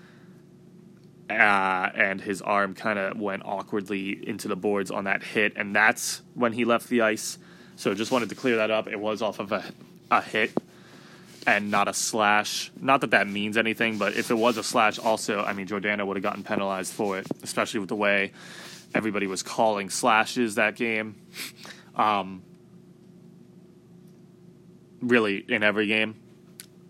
uh, 1.28 1.32
and 1.32 2.22
his 2.22 2.40
arm 2.40 2.74
kind 2.74 2.98
of 2.98 3.20
went 3.20 3.42
awkwardly 3.44 4.26
into 4.26 4.48
the 4.48 4.56
boards 4.56 4.90
on 4.90 5.04
that 5.04 5.22
hit, 5.22 5.52
and 5.56 5.76
that's 5.76 6.22
when 6.32 6.54
he 6.54 6.64
left 6.64 6.88
the 6.88 7.02
ice. 7.02 7.38
So 7.76 7.92
just 7.92 8.10
wanted 8.10 8.30
to 8.30 8.34
clear 8.34 8.56
that 8.56 8.70
up. 8.70 8.88
It 8.88 8.98
was 8.98 9.20
off 9.20 9.40
of 9.40 9.52
a, 9.52 9.62
a 10.10 10.22
hit 10.22 10.52
and 11.46 11.70
not 11.70 11.86
a 11.86 11.92
slash. 11.92 12.72
Not 12.80 13.02
that 13.02 13.10
that 13.10 13.28
means 13.28 13.58
anything, 13.58 13.98
but 13.98 14.16
if 14.16 14.30
it 14.30 14.34
was 14.34 14.56
a 14.56 14.62
slash, 14.62 14.98
also, 14.98 15.42
I 15.42 15.52
mean, 15.52 15.66
Giordano 15.66 16.06
would 16.06 16.16
have 16.16 16.22
gotten 16.22 16.42
penalized 16.42 16.94
for 16.94 17.18
it, 17.18 17.26
especially 17.42 17.80
with 17.80 17.90
the 17.90 17.96
way 17.96 18.32
everybody 18.96 19.26
was 19.26 19.42
calling 19.42 19.90
slashes 19.90 20.54
that 20.56 20.74
game. 20.74 21.20
Um, 21.94 22.42
really, 25.00 25.44
in 25.48 25.62
every 25.62 25.86
game, 25.86 26.16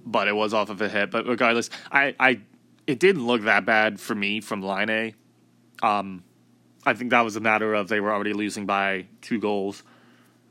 but 0.04 0.28
it 0.28 0.34
was 0.34 0.54
off 0.54 0.70
of 0.70 0.80
a 0.80 0.88
hit. 0.88 1.10
But 1.10 1.26
regardless, 1.26 1.70
I, 1.90 2.14
I 2.18 2.40
it 2.86 2.98
didn't 2.98 3.26
look 3.26 3.42
that 3.42 3.64
bad 3.66 4.00
for 4.00 4.14
me 4.14 4.40
from 4.40 4.62
Laine. 4.62 5.14
Um, 5.82 6.22
I 6.84 6.94
think 6.94 7.10
that 7.10 7.22
was 7.22 7.36
a 7.36 7.40
matter 7.40 7.74
of 7.74 7.88
they 7.88 8.00
were 8.00 8.12
already 8.12 8.32
losing 8.32 8.64
by 8.64 9.06
two 9.20 9.38
goals 9.38 9.82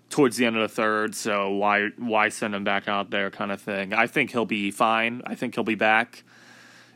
towards 0.10 0.38
the 0.38 0.46
end 0.46 0.56
of 0.56 0.62
the 0.62 0.74
third, 0.74 1.16
so 1.16 1.52
why 1.52 1.90
why 1.98 2.30
send 2.30 2.54
him 2.54 2.64
back 2.64 2.88
out 2.88 3.10
there, 3.10 3.32
kind 3.32 3.52
of 3.52 3.62
thing. 3.62 3.94
I 3.94 4.08
think 4.08 4.32
he'll 4.32 4.46
be 4.46 4.72
fine. 4.72 5.22
I 5.26 5.36
think 5.36 5.56
he'll 5.56 5.64
be 5.64 5.76
back 5.76 6.24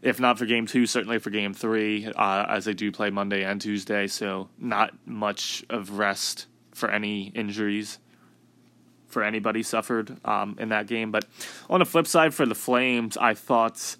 if 0.01 0.19
not 0.19 0.37
for 0.37 0.45
game 0.45 0.65
two, 0.65 0.85
certainly 0.85 1.19
for 1.19 1.29
game 1.29 1.53
three, 1.53 2.07
uh, 2.07 2.45
as 2.49 2.65
they 2.65 2.73
do 2.73 2.91
play 2.91 3.09
Monday 3.09 3.43
and 3.43 3.59
Tuesday. 3.59 4.07
So 4.07 4.49
not 4.57 4.93
much 5.05 5.63
of 5.69 5.97
rest 5.97 6.47
for 6.73 6.89
any 6.89 7.31
injuries 7.35 7.99
for 9.09 9.23
anybody 9.23 9.63
suffered 9.63 10.15
um, 10.25 10.55
in 10.59 10.69
that 10.69 10.87
game. 10.87 11.11
But 11.11 11.25
on 11.69 11.79
the 11.79 11.85
flip 11.85 12.07
side, 12.07 12.33
for 12.33 12.45
the 12.45 12.55
Flames, 12.55 13.17
I 13.17 13.33
thought 13.33 13.97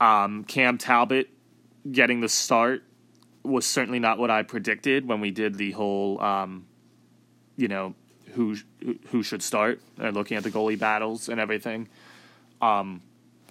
um, 0.00 0.44
Cam 0.44 0.78
Talbot 0.78 1.28
getting 1.90 2.20
the 2.20 2.28
start 2.28 2.84
was 3.42 3.66
certainly 3.66 3.98
not 3.98 4.18
what 4.18 4.30
I 4.30 4.42
predicted 4.42 5.06
when 5.06 5.20
we 5.20 5.30
did 5.30 5.56
the 5.56 5.72
whole, 5.72 6.20
um, 6.20 6.66
you 7.56 7.68
know, 7.68 7.94
who 8.34 8.56
who 9.08 9.22
should 9.22 9.42
start 9.42 9.80
and 9.98 10.14
looking 10.14 10.36
at 10.36 10.44
the 10.44 10.50
goalie 10.50 10.78
battles 10.78 11.28
and 11.28 11.40
everything. 11.40 11.88
Um, 12.62 13.02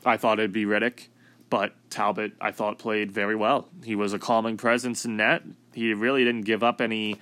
I 0.06 0.16
thought 0.18 0.40
it'd 0.40 0.54
be 0.54 0.66
Rittich. 0.66 1.08
But 1.50 1.74
Talbot, 1.90 2.34
I 2.40 2.52
thought, 2.52 2.78
played 2.78 3.12
very 3.12 3.36
well. 3.36 3.68
He 3.84 3.96
was 3.96 4.14
a 4.14 4.20
calming 4.20 4.58
presence 4.58 5.06
in 5.06 5.18
net. 5.18 5.42
He 5.74 5.94
really 5.94 6.24
didn't 6.24 6.44
give 6.44 6.64
up 6.64 6.80
any 6.82 7.20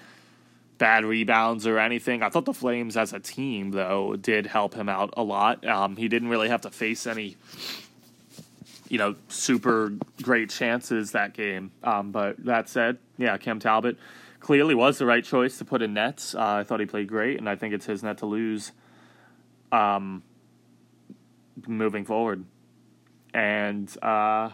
bad 0.78 1.06
rebounds 1.06 1.66
or 1.66 1.80
anything. 1.80 2.22
I 2.22 2.30
thought 2.30 2.46
the 2.46 2.54
Flames 2.54 2.98
as 2.98 3.14
a 3.14 3.20
team, 3.20 3.72
though, 3.72 4.16
did 4.16 4.46
help 4.46 4.74
him 4.74 4.90
out 4.90 5.14
a 5.18 5.24
lot. 5.24 5.66
Um, 5.66 5.96
he 5.96 6.08
didn't 6.08 6.30
really 6.30 6.50
have 6.50 6.62
to 6.62 6.70
face 6.70 7.08
any, 7.08 7.38
you 8.90 8.98
know, 8.98 9.16
super 9.30 9.94
great 10.22 10.50
chances 10.50 11.12
that 11.12 11.34
game. 11.34 11.72
Um, 11.84 12.12
but 12.12 12.44
that 12.46 12.70
said, 12.70 12.98
yeah, 13.18 13.38
Cam 13.38 13.60
Talbot 13.60 13.98
clearly 14.40 14.76
was 14.76 14.98
the 14.98 15.06
right 15.06 15.24
choice 15.24 15.58
to 15.58 15.66
put 15.66 15.82
in 15.82 15.94
nets. 15.94 16.36
Uh, 16.36 16.42
I 16.42 16.64
thought 16.64 16.80
he 16.80 16.86
played 16.86 17.08
great, 17.08 17.38
and 17.38 17.50
I 17.50 17.56
think 17.56 17.74
it's 17.74 17.86
his 17.86 18.04
net 18.04 18.20
to 18.20 18.26
lose 18.26 18.72
um, 19.72 20.22
moving 21.66 22.06
forward. 22.06 22.46
And 23.38 23.96
uh, 24.02 24.50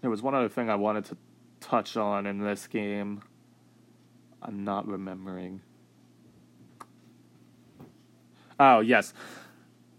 there 0.00 0.10
was 0.10 0.20
one 0.20 0.34
other 0.34 0.48
thing 0.48 0.68
I 0.68 0.74
wanted 0.74 1.04
to 1.04 1.16
touch 1.60 1.96
on 1.96 2.26
in 2.26 2.40
this 2.40 2.66
game. 2.66 3.22
I'm 4.42 4.64
not 4.64 4.88
remembering. 4.88 5.60
Oh, 8.58 8.80
yes. 8.80 9.14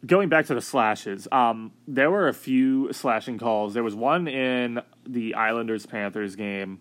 Going 0.05 0.27
back 0.27 0.47
to 0.47 0.55
the 0.55 0.61
slashes, 0.61 1.29
um, 1.31 1.71
there 1.87 2.11
were 2.11 2.27
a 2.27 2.33
few 2.33 2.91
slashing 2.91 3.37
calls. 3.37 3.73
There 3.73 3.81
was 3.83 3.95
one 3.95 4.27
in 4.27 4.81
the 5.05 5.35
Islanders 5.35 5.85
Panthers 5.85 6.35
game. 6.35 6.79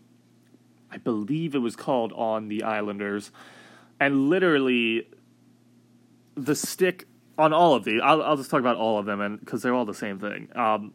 I 0.90 0.96
believe 0.96 1.54
it 1.54 1.60
was 1.60 1.76
called 1.76 2.12
on 2.12 2.48
the 2.48 2.64
Islanders. 2.64 3.30
And 4.00 4.28
literally, 4.28 5.06
the 6.34 6.56
stick 6.56 7.06
on 7.38 7.52
all 7.52 7.74
of 7.74 7.84
these, 7.84 8.00
I'll, 8.02 8.20
I'll 8.20 8.36
just 8.36 8.50
talk 8.50 8.58
about 8.58 8.78
all 8.78 8.98
of 8.98 9.06
them 9.06 9.36
because 9.36 9.62
they're 9.62 9.74
all 9.74 9.84
the 9.84 9.94
same 9.94 10.18
thing. 10.18 10.48
Um, 10.56 10.92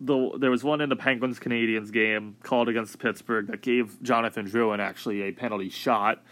the 0.00 0.32
there 0.38 0.50
was 0.50 0.62
one 0.62 0.80
in 0.80 0.88
the 0.88 0.96
Penguins 0.96 1.38
Canadiens 1.38 1.90
game 1.92 2.36
called 2.42 2.68
against 2.68 2.98
Pittsburgh 2.98 3.46
that 3.48 3.62
gave 3.62 4.02
Jonathan 4.02 4.46
Drouin 4.46 4.78
actually 4.78 5.22
a 5.22 5.32
penalty 5.32 5.70
shot, 5.70 6.22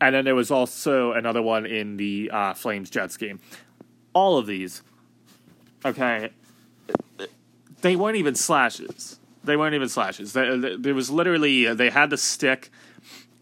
and 0.00 0.14
then 0.14 0.24
there 0.24 0.34
was 0.34 0.50
also 0.50 1.12
another 1.12 1.42
one 1.42 1.66
in 1.66 1.96
the 1.96 2.30
uh, 2.32 2.54
Flames 2.54 2.90
Jets 2.90 3.16
game. 3.16 3.40
All 4.14 4.38
of 4.38 4.46
these, 4.46 4.82
okay, 5.84 6.30
they 7.82 7.96
weren't 7.96 8.16
even 8.16 8.34
slashes. 8.34 9.18
They 9.44 9.56
weren't 9.56 9.74
even 9.74 9.88
slashes. 9.88 10.32
There 10.32 10.94
was 10.94 11.10
literally 11.10 11.72
they 11.74 11.90
had 11.90 12.10
the 12.10 12.16
stick. 12.16 12.70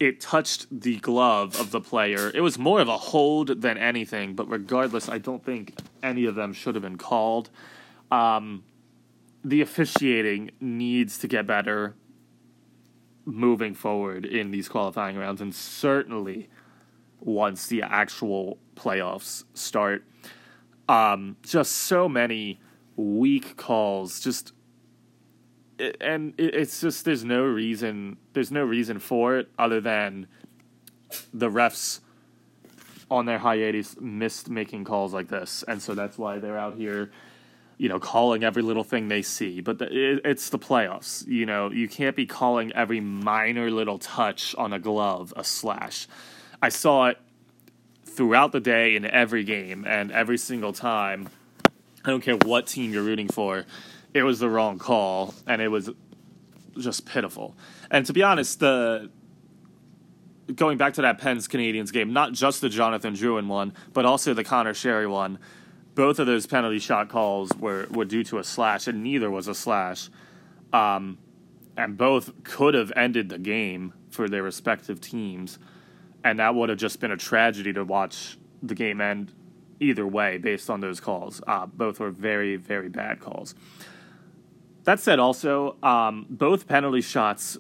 It 0.01 0.19
touched 0.19 0.67
the 0.71 0.97
glove 0.97 1.61
of 1.61 1.73
the 1.73 1.81
player. 1.81 2.33
It 2.35 2.41
was 2.41 2.59
more 2.59 2.81
of 2.81 2.89
a 2.89 2.97
hold 2.97 3.61
than 3.61 3.77
anything. 3.77 4.35
But 4.35 4.49
regardless, 4.49 5.11
I 5.11 5.19
don't 5.19 5.45
think 5.45 5.79
any 6.03 6.25
of 6.25 6.35
them 6.35 6.55
should 6.55 6.75
have 6.75 6.83
been 6.83 6.97
called. 6.97 7.51
Um, 8.11 8.65
the 9.45 9.61
officiating 9.61 10.51
needs 10.61 11.19
to 11.19 11.29
get 11.29 11.47
better 11.47 11.95
moving 13.25 13.75
forward 13.75 14.25
in 14.25 14.51
these 14.51 14.69
qualifying 14.69 15.17
rounds, 15.17 15.41
and 15.41 15.55
certainly 15.55 16.49
once 17.21 17.67
the 17.67 17.83
actual 17.83 18.59
playoffs 18.75 19.45
start. 19.55 20.05
Um, 20.89 21.37
just 21.43 21.73
so 21.73 22.09
many 22.09 22.61
weak 22.97 23.57
calls, 23.57 24.21
just 24.21 24.53
and 26.01 26.35
it's 26.37 26.81
just 26.81 27.05
there's 27.05 27.25
no 27.25 27.45
reason 27.45 28.19
there's 28.33 28.51
no 28.51 28.65
reason 28.65 28.99
for 28.99 29.39
it 29.39 29.49
other 29.59 29.81
than 29.81 30.27
the 31.33 31.49
refs 31.49 32.01
on 33.11 33.25
their 33.25 33.39
hiatus 33.39 33.97
missed 34.01 34.51
making 34.51 34.85
calls 34.85 35.15
like 35.15 35.29
this, 35.29 35.63
and 35.69 35.81
so 35.81 35.95
that's 35.95 36.19
why 36.19 36.39
they're 36.39 36.59
out 36.59 36.77
here 36.77 37.11
you 37.81 37.89
know, 37.89 37.99
calling 37.99 38.45
every 38.45 38.61
little 38.61 38.85
thing 38.85 39.09
they 39.09 39.23
see. 39.23 39.63
But 39.63 39.79
the, 39.79 39.87
it, 39.87 40.21
it's 40.23 40.51
the 40.51 40.59
playoffs. 40.59 41.27
You 41.27 41.47
know, 41.47 41.71
you 41.71 41.89
can't 41.89 42.15
be 42.15 42.27
calling 42.27 42.71
every 42.75 43.01
minor 43.01 43.71
little 43.71 43.99
touch 43.99 44.55
on 44.57 44.75
a 44.75 44.79
glove 44.79 45.33
a 45.35 45.43
slash. 45.43 46.07
I 46.61 46.69
saw 46.69 47.07
it 47.07 47.17
throughout 48.05 48.53
the 48.53 48.61
day 48.61 48.97
in 48.97 49.07
every 49.07 49.45
game, 49.45 49.87
and 49.89 50.13
every 50.13 50.37
single 50.37 50.75
time, 50.75 51.31
I 52.05 52.11
don't 52.11 52.21
care 52.21 52.37
what 52.37 52.67
team 52.67 52.93
you're 52.93 53.03
rooting 53.03 53.29
for, 53.29 53.65
it 54.13 54.25
was 54.25 54.41
the 54.41 54.51
wrong 54.51 54.79
call, 54.79 55.33
and 55.47 55.63
it 55.63 55.69
was 55.69 55.89
just 56.77 57.07
pitiful. 57.07 57.57
And 57.91 58.05
to 58.05 58.13
be 58.13 58.23
honest, 58.23 58.61
the 58.61 59.09
going 60.55 60.77
back 60.77 60.93
to 60.95 61.03
that 61.03 61.17
Pens 61.17 61.49
Canadiens 61.49 61.91
game, 61.91 62.13
not 62.13 62.33
just 62.33 62.61
the 62.61 62.69
Jonathan 62.69 63.15
Drouin 63.15 63.47
one, 63.47 63.73
but 63.95 64.05
also 64.05 64.35
the 64.35 64.45
Conor 64.45 64.75
Sheary 64.75 65.09
one 65.09 65.39
both 65.95 66.19
of 66.19 66.27
those 66.27 66.47
penalty 66.47 66.79
shot 66.79 67.09
calls 67.09 67.51
were, 67.59 67.87
were 67.91 68.05
due 68.05 68.25
to 68.25 68.39
a 68.39 68.45
slash, 68.45 68.87
and 68.87 69.03
neither 69.03 69.31
was 69.31 69.49
a 69.49 69.55
slash. 69.55 70.09
Um, 70.73 71.19
and 71.77 71.97
both 71.97 72.43
could 72.45 72.75
have 72.75 72.93
ended 72.95 73.29
the 73.29 73.39
game 73.39 73.95
for 74.11 74.29
their 74.29 74.43
respective 74.43 75.01
teams, 75.01 75.59
and 76.23 76.39
that 76.39 76.55
would 76.55 76.69
have 76.69 76.79
just 76.79 77.01
been 77.01 77.11
a 77.11 77.17
tragedy 77.17 77.73
to 77.73 77.85
watch 77.85 78.39
the 78.63 78.75
game 78.75 79.01
end 79.01 79.33
either 79.81 80.07
way 80.07 80.37
based 80.39 80.69
on 80.69 80.81
those 80.81 81.01
calls. 81.01 81.41
Uh, 81.47 81.67
both 81.67 81.99
were 81.99 82.11
very, 82.11 82.57
very 82.57 82.89
bad 82.89 83.21
calls. 83.21 83.55
That 84.85 85.01
said, 85.01 85.19
also, 85.19 85.77
um, 85.83 86.27
both 86.29 86.67
penalty 86.67 87.01
shots, 87.01 87.57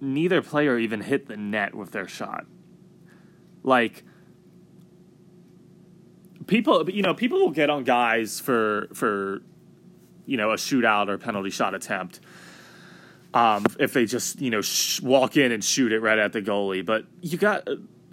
neither 0.00 0.42
player 0.42 0.78
even 0.78 1.00
hit 1.00 1.26
the 1.26 1.36
net 1.36 1.74
with 1.74 1.92
their 1.92 2.08
shot. 2.08 2.46
Like, 3.62 4.04
people 6.46 6.88
you 6.90 7.02
know 7.02 7.14
people 7.14 7.38
will 7.38 7.50
get 7.50 7.70
on 7.70 7.84
guys 7.84 8.40
for 8.40 8.88
for 8.94 9.42
you 10.26 10.36
know 10.36 10.50
a 10.50 10.56
shootout 10.56 11.08
or 11.08 11.18
penalty 11.18 11.50
shot 11.50 11.74
attempt 11.74 12.20
um, 13.34 13.66
if 13.78 13.92
they 13.92 14.06
just 14.06 14.40
you 14.40 14.50
know 14.50 14.62
sh- 14.62 15.00
walk 15.02 15.36
in 15.36 15.52
and 15.52 15.62
shoot 15.62 15.92
it 15.92 16.00
right 16.00 16.18
at 16.18 16.32
the 16.32 16.40
goalie. 16.40 16.84
But 16.84 17.04
you 17.20 17.38
got 17.38 17.68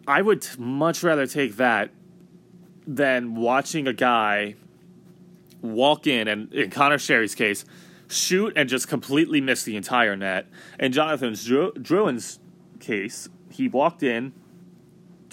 i 0.06 0.22
would 0.22 0.46
much 0.58 1.02
rather 1.02 1.26
take 1.26 1.56
that 1.56 1.92
than 2.86 3.36
watching 3.36 3.88
a 3.88 3.94
guy 3.94 4.56
walk 5.62 6.06
in 6.06 6.28
and 6.28 6.54
in 6.54 6.70
Conor 6.70 6.98
Sheary's 6.98 7.36
case 7.36 7.64
shoot 8.10 8.52
and 8.58 8.68
just 8.68 8.90
completely 8.90 9.40
miss 9.40 9.64
the 9.64 9.78
entire 9.78 10.18
net. 10.18 10.48
In 10.78 10.92
jonathan 10.92 11.34
Drouin's 11.34 12.40
case 12.82 13.30
he 13.50 13.70
walked 13.70 14.04
in, 14.04 14.34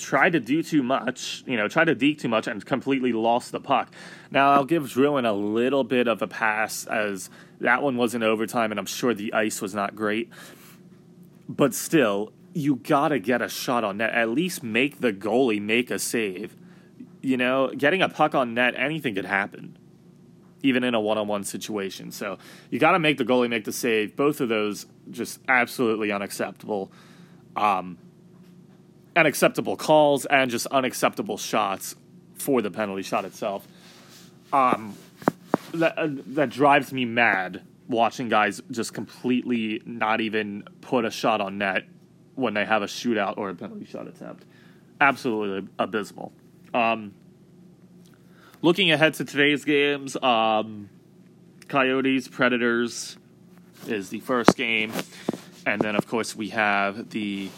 tried 0.00 0.32
to 0.32 0.40
do 0.40 0.62
too 0.62 0.82
much, 0.82 1.44
you 1.46 1.56
know, 1.56 1.68
tried 1.68 1.86
to 1.86 1.94
deke 1.94 2.18
too 2.18 2.28
much, 2.28 2.46
and 2.46 2.64
completely 2.64 3.12
lost 3.12 3.52
the 3.52 3.60
puck. 3.60 3.92
Now, 4.30 4.52
I'll 4.52 4.64
give 4.64 4.84
Drouin 4.84 5.28
a 5.28 5.32
little 5.32 5.84
bit 5.84 6.08
of 6.08 6.22
a 6.22 6.26
pass 6.26 6.86
as 6.86 7.30
that 7.60 7.82
one 7.82 7.96
was 7.96 8.14
in 8.14 8.22
overtime, 8.22 8.72
and 8.72 8.80
I'm 8.80 8.86
sure 8.86 9.14
the 9.14 9.32
ice 9.32 9.60
was 9.60 9.74
not 9.74 9.94
great. 9.94 10.30
But 11.48 11.74
still, 11.74 12.32
you 12.54 12.76
gotta 12.76 13.18
get 13.18 13.42
a 13.42 13.48
shot 13.48 13.84
on 13.84 13.98
net. 13.98 14.10
At 14.10 14.30
least 14.30 14.62
make 14.62 15.00
the 15.00 15.12
goalie 15.12 15.60
make 15.60 15.90
a 15.90 15.98
save. 15.98 16.56
You 17.20 17.36
know, 17.36 17.72
getting 17.76 18.02
a 18.02 18.08
puck 18.08 18.34
on 18.34 18.54
net, 18.54 18.74
anything 18.76 19.14
could 19.14 19.26
happen, 19.26 19.76
even 20.62 20.84
in 20.84 20.94
a 20.94 21.00
one 21.00 21.18
on 21.18 21.28
one 21.28 21.44
situation. 21.44 22.12
So 22.12 22.38
you 22.70 22.78
gotta 22.78 22.98
make 22.98 23.18
the 23.18 23.24
goalie 23.24 23.50
make 23.50 23.64
the 23.64 23.72
save. 23.72 24.16
Both 24.16 24.40
of 24.40 24.48
those 24.48 24.86
just 25.10 25.40
absolutely 25.48 26.12
unacceptable. 26.12 26.90
Um, 27.56 27.98
unacceptable 29.16 29.76
calls 29.76 30.26
and 30.26 30.50
just 30.50 30.66
unacceptable 30.66 31.36
shots 31.36 31.96
for 32.34 32.62
the 32.62 32.70
penalty 32.70 33.02
shot 33.02 33.24
itself. 33.24 33.66
Um, 34.52 34.96
that 35.74 35.98
uh, 35.98 36.08
that 36.26 36.50
drives 36.50 36.92
me 36.92 37.04
mad 37.04 37.62
watching 37.88 38.28
guys 38.28 38.60
just 38.70 38.94
completely 38.94 39.82
not 39.84 40.20
even 40.20 40.64
put 40.80 41.04
a 41.04 41.10
shot 41.10 41.40
on 41.40 41.58
net 41.58 41.84
when 42.34 42.54
they 42.54 42.64
have 42.64 42.82
a 42.82 42.86
shootout 42.86 43.36
or 43.36 43.50
a 43.50 43.54
penalty 43.54 43.84
shot 43.84 44.06
attempt. 44.06 44.44
Absolutely 45.00 45.68
abysmal. 45.78 46.32
Um, 46.72 47.12
looking 48.62 48.90
ahead 48.90 49.14
to 49.14 49.24
today's 49.24 49.64
games, 49.64 50.16
um, 50.22 50.88
Coyotes 51.68 52.28
Predators 52.28 53.16
is 53.86 54.10
the 54.10 54.20
first 54.20 54.56
game, 54.56 54.92
and 55.66 55.80
then 55.80 55.96
of 55.96 56.06
course 56.06 56.36
we 56.36 56.50
have 56.50 57.10
the 57.10 57.50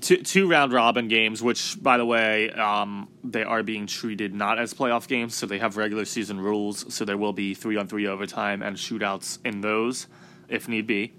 two, 0.00 0.18
two 0.18 0.48
round 0.48 0.72
robin 0.72 1.08
games, 1.08 1.42
which, 1.42 1.82
by 1.82 1.96
the 1.96 2.04
way, 2.04 2.50
um, 2.50 3.08
they 3.24 3.42
are 3.42 3.62
being 3.62 3.86
treated 3.86 4.34
not 4.34 4.58
as 4.58 4.74
playoff 4.74 5.08
games, 5.08 5.34
so 5.34 5.46
they 5.46 5.58
have 5.58 5.76
regular 5.76 6.04
season 6.04 6.40
rules. 6.40 6.92
So 6.94 7.04
there 7.04 7.16
will 7.16 7.32
be 7.32 7.54
three 7.54 7.76
on 7.76 7.86
three 7.88 8.06
overtime 8.06 8.62
and 8.62 8.76
shootouts 8.76 9.38
in 9.44 9.60
those, 9.60 10.06
if 10.48 10.68
need 10.68 10.86
be. 10.86 11.14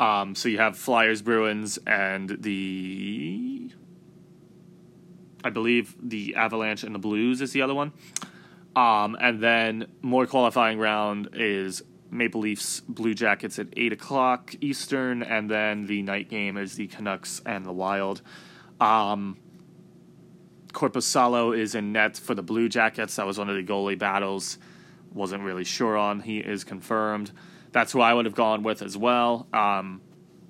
Um, 0.00 0.34
so 0.34 0.48
you 0.48 0.58
have 0.58 0.76
Flyers, 0.76 1.22
Bruins, 1.22 1.78
and 1.86 2.28
the, 2.40 3.70
I 5.44 5.50
believe 5.50 5.94
the 6.02 6.34
Avalanche 6.34 6.82
and 6.82 6.94
the 6.94 6.98
Blues 6.98 7.40
is 7.40 7.52
the 7.52 7.62
other 7.62 7.74
one. 7.74 7.92
Um, 8.74 9.16
and 9.20 9.40
then 9.40 9.86
more 10.00 10.26
qualifying 10.26 10.78
round 10.78 11.30
is 11.34 11.82
Maple 12.12 12.42
Leafs 12.42 12.80
Blue 12.80 13.14
Jackets 13.14 13.58
at 13.58 13.68
8 13.74 13.94
o'clock 13.94 14.54
Eastern, 14.60 15.22
and 15.22 15.50
then 15.50 15.86
the 15.86 16.02
night 16.02 16.28
game 16.28 16.58
is 16.58 16.74
the 16.74 16.86
Canucks 16.86 17.40
and 17.46 17.64
the 17.64 17.72
Wild. 17.72 18.20
Um, 18.80 19.38
Korpisalo 20.72 21.56
is 21.56 21.74
in 21.74 21.92
net 21.92 22.18
for 22.18 22.34
the 22.34 22.42
Blue 22.42 22.68
Jackets. 22.68 23.16
That 23.16 23.26
was 23.26 23.38
one 23.38 23.48
of 23.48 23.56
the 23.56 23.64
goalie 23.64 23.98
battles. 23.98 24.58
Wasn't 25.12 25.42
really 25.42 25.64
sure 25.64 25.96
on. 25.96 26.20
He 26.20 26.38
is 26.38 26.64
confirmed. 26.64 27.32
That's 27.72 27.92
who 27.92 28.00
I 28.00 28.12
would 28.12 28.26
have 28.26 28.34
gone 28.34 28.62
with 28.62 28.82
as 28.82 28.96
well. 28.96 29.46
Um, 29.52 30.02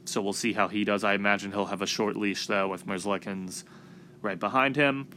so 0.05 0.21
we'll 0.21 0.33
see 0.33 0.53
how 0.53 0.67
he 0.67 0.85
does. 0.85 1.05
I 1.05 1.15
imagine 1.15 1.53
he'll 1.53 1.67
have 1.67 1.83
a 1.83 1.87
short 1.87 2.17
leash, 2.17 2.49
though, 2.49 2.69
with 2.69 2.87
Merzlikins 2.87 3.63
right 4.21 4.39
behind 4.39 4.75
him. 4.75 5.09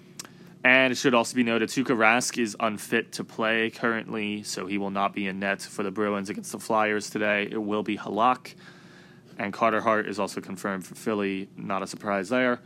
And 0.66 0.92
it 0.92 0.96
should 0.96 1.14
also 1.14 1.36
be 1.36 1.44
noted 1.44 1.70
Tuukka 1.70 1.96
Rask 1.96 2.42
is 2.42 2.58
unfit 2.60 3.12
to 3.14 3.24
play 3.24 3.70
currently, 3.70 4.42
so 4.42 4.66
he 4.66 4.80
will 4.80 4.90
not 4.90 5.14
be 5.14 5.28
in 5.28 5.38
net 5.38 5.62
for 5.62 5.84
the 5.84 5.92
Bruins 5.92 6.32
against 6.32 6.52
the 6.52 6.58
Flyers 6.58 7.12
today. 7.12 7.48
It 7.52 7.62
will 7.62 7.84
be 7.84 8.00
Halak. 8.00 8.56
And 9.38 9.54
Carter 9.54 9.80
Hart 9.80 10.08
is 10.08 10.20
also 10.20 10.42
confirmed 10.42 10.84
for 10.84 10.96
Philly. 10.96 11.50
Not 11.56 11.84
a 11.84 11.88
surprise 11.88 12.30
there. 12.30 12.62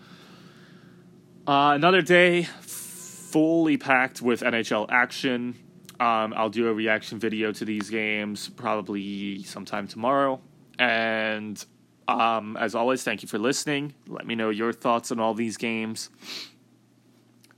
Uh, 1.45 1.73
another 1.75 2.01
day 2.01 2.43
fully 2.43 3.75
packed 3.75 4.21
with 4.21 4.43
NHL 4.43 4.85
action. 4.89 5.55
Um, 5.99 6.33
I'll 6.37 6.49
do 6.49 6.69
a 6.69 6.73
reaction 6.73 7.19
video 7.19 7.51
to 7.51 7.65
these 7.65 7.89
games 7.89 8.47
probably 8.47 9.43
sometime 9.43 9.89
tomorrow. 9.89 10.39
And 10.77 11.61
um, 12.07 12.55
as 12.55 12.75
always, 12.75 13.03
thank 13.03 13.23
you 13.23 13.27
for 13.27 13.39
listening. 13.39 13.93
Let 14.07 14.25
me 14.25 14.35
know 14.35 14.51
your 14.51 14.71
thoughts 14.71 15.11
on 15.11 15.19
all 15.19 15.33
these 15.33 15.57
games. 15.57 16.09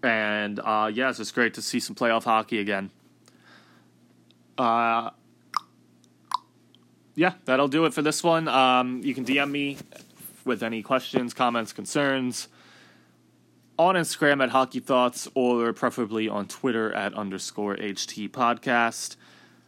And 0.03 0.59
uh, 0.59 0.89
yeah, 0.93 1.09
it's 1.09 1.31
great 1.31 1.53
to 1.55 1.61
see 1.61 1.79
some 1.79 1.95
playoff 1.95 2.23
hockey 2.23 2.59
again. 2.59 2.89
Uh, 4.57 5.11
yeah, 7.15 7.33
that'll 7.45 7.67
do 7.67 7.85
it 7.85 7.93
for 7.93 8.01
this 8.01 8.23
one. 8.23 8.47
Um, 8.47 9.01
you 9.03 9.13
can 9.13 9.25
DM 9.25 9.51
me 9.51 9.77
with 10.45 10.63
any 10.63 10.81
questions, 10.81 11.33
comments, 11.33 11.73
concerns 11.73 12.47
on 13.77 13.95
Instagram 13.95 14.43
at 14.43 14.49
Hockey 14.49 14.79
Thoughts 14.79 15.27
or 15.33 15.73
preferably 15.73 16.29
on 16.29 16.47
Twitter 16.47 16.93
at 16.93 17.13
underscore 17.13 17.75
HT 17.75 18.29
Podcast. 18.29 19.15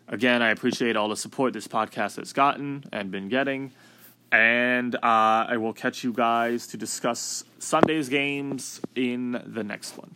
Again, 0.07 0.41
I 0.41 0.49
appreciate 0.49 0.95
all 0.95 1.09
the 1.09 1.17
support 1.17 1.53
this 1.53 1.67
podcast 1.67 2.17
has 2.17 2.33
gotten 2.33 2.83
and 2.91 3.09
been 3.09 3.29
getting. 3.29 3.71
And 4.31 4.95
uh, 4.95 4.99
I 5.03 5.57
will 5.57 5.73
catch 5.73 6.03
you 6.03 6.11
guys 6.11 6.67
to 6.67 6.77
discuss 6.77 7.43
Sunday's 7.59 8.09
games 8.09 8.81
in 8.95 9.41
the 9.45 9.63
next 9.63 9.97
one. 9.97 10.13